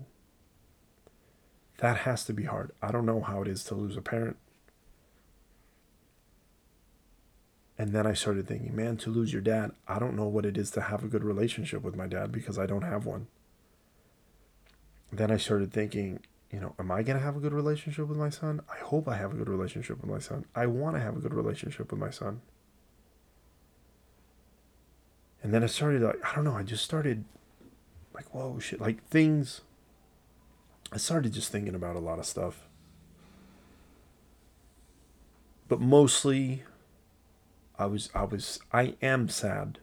That 1.78 1.97
has 1.97 2.25
to 2.25 2.34
be 2.34 2.43
hard. 2.43 2.71
I 2.82 2.91
don't 2.91 3.06
know 3.06 3.21
how 3.21 3.41
it 3.41 3.47
is 3.47 3.63
to 3.65 3.75
lose 3.75 3.97
a 3.97 4.02
parent. 4.02 4.38
And 7.78 7.93
then 7.93 8.06
I 8.06 8.13
started 8.13 8.47
thinking, 8.47 8.75
man, 8.75 8.97
to 8.97 9.10
lose 9.10 9.32
your 9.32 9.41
dad, 9.41 9.71
I 9.88 9.99
don't 9.99 10.15
know 10.15 10.28
what 10.28 10.45
it 10.45 10.58
is 10.58 10.71
to 10.71 10.82
have 10.82 11.04
a 11.04 11.08
good 11.08 11.23
relationship 11.23 11.82
with 11.82 11.95
my 11.95 12.08
dad 12.08 12.32
because 12.32 12.60
I 12.60 12.65
don't 12.65 12.82
have 12.82 13.06
one. 13.06 13.28
Then 15.12 15.32
I 15.32 15.38
started 15.38 15.71
thinking, 15.71 16.19
you 16.52 16.60
know, 16.60 16.74
am 16.80 16.92
I 16.92 17.04
going 17.04 17.18
to 17.18 17.24
have 17.24 17.36
a 17.36 17.40
good 17.40 17.54
relationship 17.54 18.08
with 18.08 18.18
my 18.18 18.30
son? 18.30 18.62
I 18.70 18.78
hope 18.84 19.08
I 19.08 19.18
have 19.18 19.34
a 19.34 19.36
good 19.36 19.50
relationship 19.50 20.02
with 20.02 20.10
my 20.10 20.20
son. 20.20 20.46
I 20.56 20.66
want 20.66 20.96
to 20.96 21.00
have 21.00 21.16
a 21.16 21.20
good 21.20 21.34
relationship 21.34 21.92
with 21.92 22.00
my 22.00 22.10
son. 22.10 22.42
And 25.44 25.54
then 25.54 25.64
I 25.64 25.68
started, 25.68 26.02
like, 26.02 26.20
I 26.24 26.36
don't 26.36 26.44
know, 26.44 26.56
I 26.56 26.64
just 26.64 26.84
started 26.84 27.24
like, 28.14 28.34
whoa, 28.34 28.60
shit, 28.60 28.82
like 28.82 29.04
things. 29.08 29.62
I 30.92 30.98
started 30.98 31.34
just 31.34 31.52
thinking 31.52 31.76
about 31.76 31.96
a 31.96 32.00
lot 32.00 32.20
of 32.20 32.26
stuff. 32.26 32.68
But 35.68 35.80
mostly 35.80 36.64
I 37.78 37.86
was 37.86 38.10
I 38.14 38.24
was 38.24 38.60
I 38.74 38.96
am 39.02 39.30
sad 39.30 39.80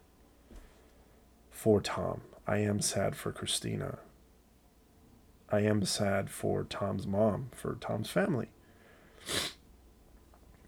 for 1.50 1.80
Tom. 1.80 2.20
I 2.46 2.58
am 2.58 2.80
sad 2.80 3.16
for 3.16 3.32
Christina. 3.32 3.98
I 5.50 5.60
am 5.60 5.84
sad 5.84 6.30
for 6.30 6.64
Tom's 6.64 7.06
mom, 7.06 7.50
for 7.52 7.76
Tom's 7.80 8.10
family. 8.10 8.48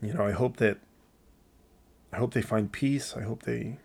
You 0.01 0.15
know, 0.15 0.25
I 0.25 0.33
hope 0.33 0.59
that 0.59 0.79
I 2.13 2.17
hope 2.17 2.33
they 2.33 2.43
find 2.43 2.71
peace. 2.71 3.15
I 3.17 3.23
hope 3.23 3.43
they 3.43 3.79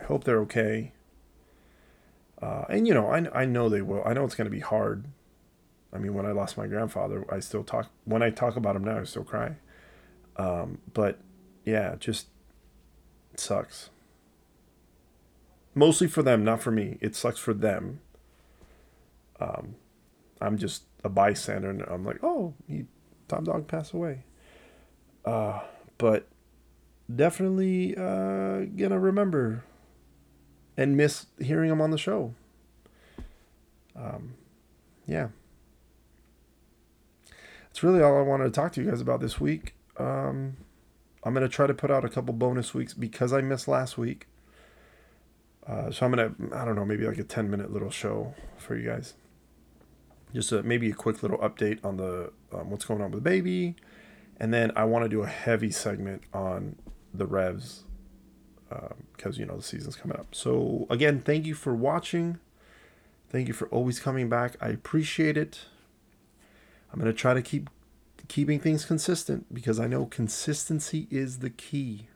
I 0.00 0.04
hope 0.04 0.24
they're 0.24 0.40
okay. 0.40 0.92
Uh, 2.40 2.64
and 2.68 2.86
you 2.86 2.94
know, 2.94 3.08
I 3.08 3.26
I 3.32 3.44
know 3.46 3.68
they 3.68 3.82
will. 3.82 4.02
I 4.04 4.12
know 4.12 4.24
it's 4.24 4.34
going 4.34 4.44
to 4.46 4.50
be 4.50 4.60
hard. 4.60 5.06
I 5.92 5.98
mean, 5.98 6.12
when 6.14 6.26
I 6.26 6.32
lost 6.32 6.58
my 6.58 6.66
grandfather, 6.66 7.24
I 7.32 7.40
still 7.40 7.64
talk. 7.64 7.90
When 8.04 8.22
I 8.22 8.30
talk 8.30 8.56
about 8.56 8.76
him 8.76 8.84
now, 8.84 9.00
I 9.00 9.04
still 9.04 9.24
cry. 9.24 9.56
Um, 10.36 10.78
but 10.92 11.18
yeah, 11.64 11.96
just 11.98 12.28
sucks. 13.36 13.90
Mostly 15.74 16.06
for 16.06 16.22
them, 16.22 16.44
not 16.44 16.60
for 16.60 16.70
me. 16.70 16.98
It 17.00 17.16
sucks 17.16 17.38
for 17.38 17.54
them. 17.54 18.00
Um, 19.40 19.76
I'm 20.40 20.58
just 20.58 20.84
a 21.04 21.08
bystander, 21.08 21.70
and 21.70 21.82
I'm 21.82 22.04
like, 22.04 22.18
oh, 22.22 22.54
he, 22.68 22.84
Tom 23.28 23.44
Dog 23.44 23.66
passed 23.68 23.92
away. 23.92 24.24
Uh, 25.24 25.60
but 25.98 26.28
definitely 27.14 27.96
uh, 27.96 28.64
gonna 28.76 28.98
remember 28.98 29.64
and 30.76 30.96
miss 30.96 31.26
hearing 31.40 31.70
him 31.70 31.80
on 31.80 31.90
the 31.90 31.98
show. 31.98 32.34
Um, 33.96 34.34
yeah. 35.06 35.28
That's 37.66 37.82
really 37.82 38.00
all 38.00 38.16
I 38.16 38.22
wanted 38.22 38.44
to 38.44 38.50
talk 38.50 38.72
to 38.72 38.82
you 38.82 38.88
guys 38.88 39.00
about 39.00 39.20
this 39.20 39.40
week. 39.40 39.74
Um, 39.98 40.56
I'm 41.24 41.34
to 41.34 41.48
try 41.48 41.66
to 41.66 41.74
put 41.74 41.90
out 41.90 42.04
a 42.04 42.08
couple 42.08 42.32
bonus 42.32 42.74
weeks 42.74 42.94
because 42.94 43.32
I 43.32 43.40
missed 43.40 43.66
last 43.66 43.98
week. 43.98 44.28
Uh, 45.66 45.90
so 45.90 46.06
I'm 46.06 46.12
to, 46.12 46.56
I 46.56 46.64
don't 46.64 46.76
know, 46.76 46.84
maybe 46.84 47.06
like 47.06 47.18
a 47.18 47.24
10 47.24 47.50
minute 47.50 47.72
little 47.72 47.90
show 47.90 48.34
for 48.56 48.76
you 48.76 48.88
guys. 48.88 49.14
Just 50.34 50.52
a, 50.52 50.62
maybe 50.62 50.90
a 50.90 50.94
quick 50.94 51.22
little 51.22 51.38
update 51.38 51.84
on 51.84 51.96
the 51.96 52.32
um, 52.52 52.70
what's 52.70 52.84
going 52.84 53.00
on 53.00 53.10
with 53.10 53.24
the 53.24 53.30
baby. 53.30 53.76
And 54.38 54.52
then 54.54 54.72
I 54.76 54.84
want 54.84 55.04
to 55.04 55.08
do 55.08 55.22
a 55.22 55.26
heavy 55.26 55.70
segment 55.70 56.22
on 56.32 56.76
the 57.12 57.26
revs 57.26 57.84
because, 58.68 59.36
um, 59.36 59.40
you 59.40 59.46
know, 59.46 59.56
the 59.56 59.62
season's 59.62 59.96
coming 59.96 60.18
up. 60.18 60.34
So, 60.34 60.86
again, 60.90 61.20
thank 61.20 61.46
you 61.46 61.54
for 61.54 61.74
watching. 61.74 62.38
Thank 63.30 63.48
you 63.48 63.54
for 63.54 63.68
always 63.68 64.00
coming 64.00 64.28
back. 64.28 64.56
I 64.60 64.68
appreciate 64.68 65.36
it. 65.36 65.60
I'm 66.92 67.00
to 67.00 67.12
try 67.12 67.34
to 67.34 67.42
keep 67.42 67.68
keeping 68.28 68.60
things 68.60 68.84
consistent 68.84 69.52
because 69.52 69.80
I 69.80 69.86
know 69.86 70.06
consistency 70.06 71.08
is 71.10 71.38
the 71.38 71.50
key. 71.50 72.08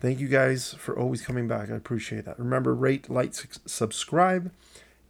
Thank 0.00 0.20
you 0.20 0.28
guys 0.28 0.74
for 0.74 0.98
always 0.98 1.22
coming 1.22 1.48
back. 1.48 1.70
I 1.70 1.74
appreciate 1.74 2.26
that. 2.26 2.38
Remember, 2.38 2.74
rate, 2.74 3.08
like, 3.08 3.32
subscribe, 3.66 4.52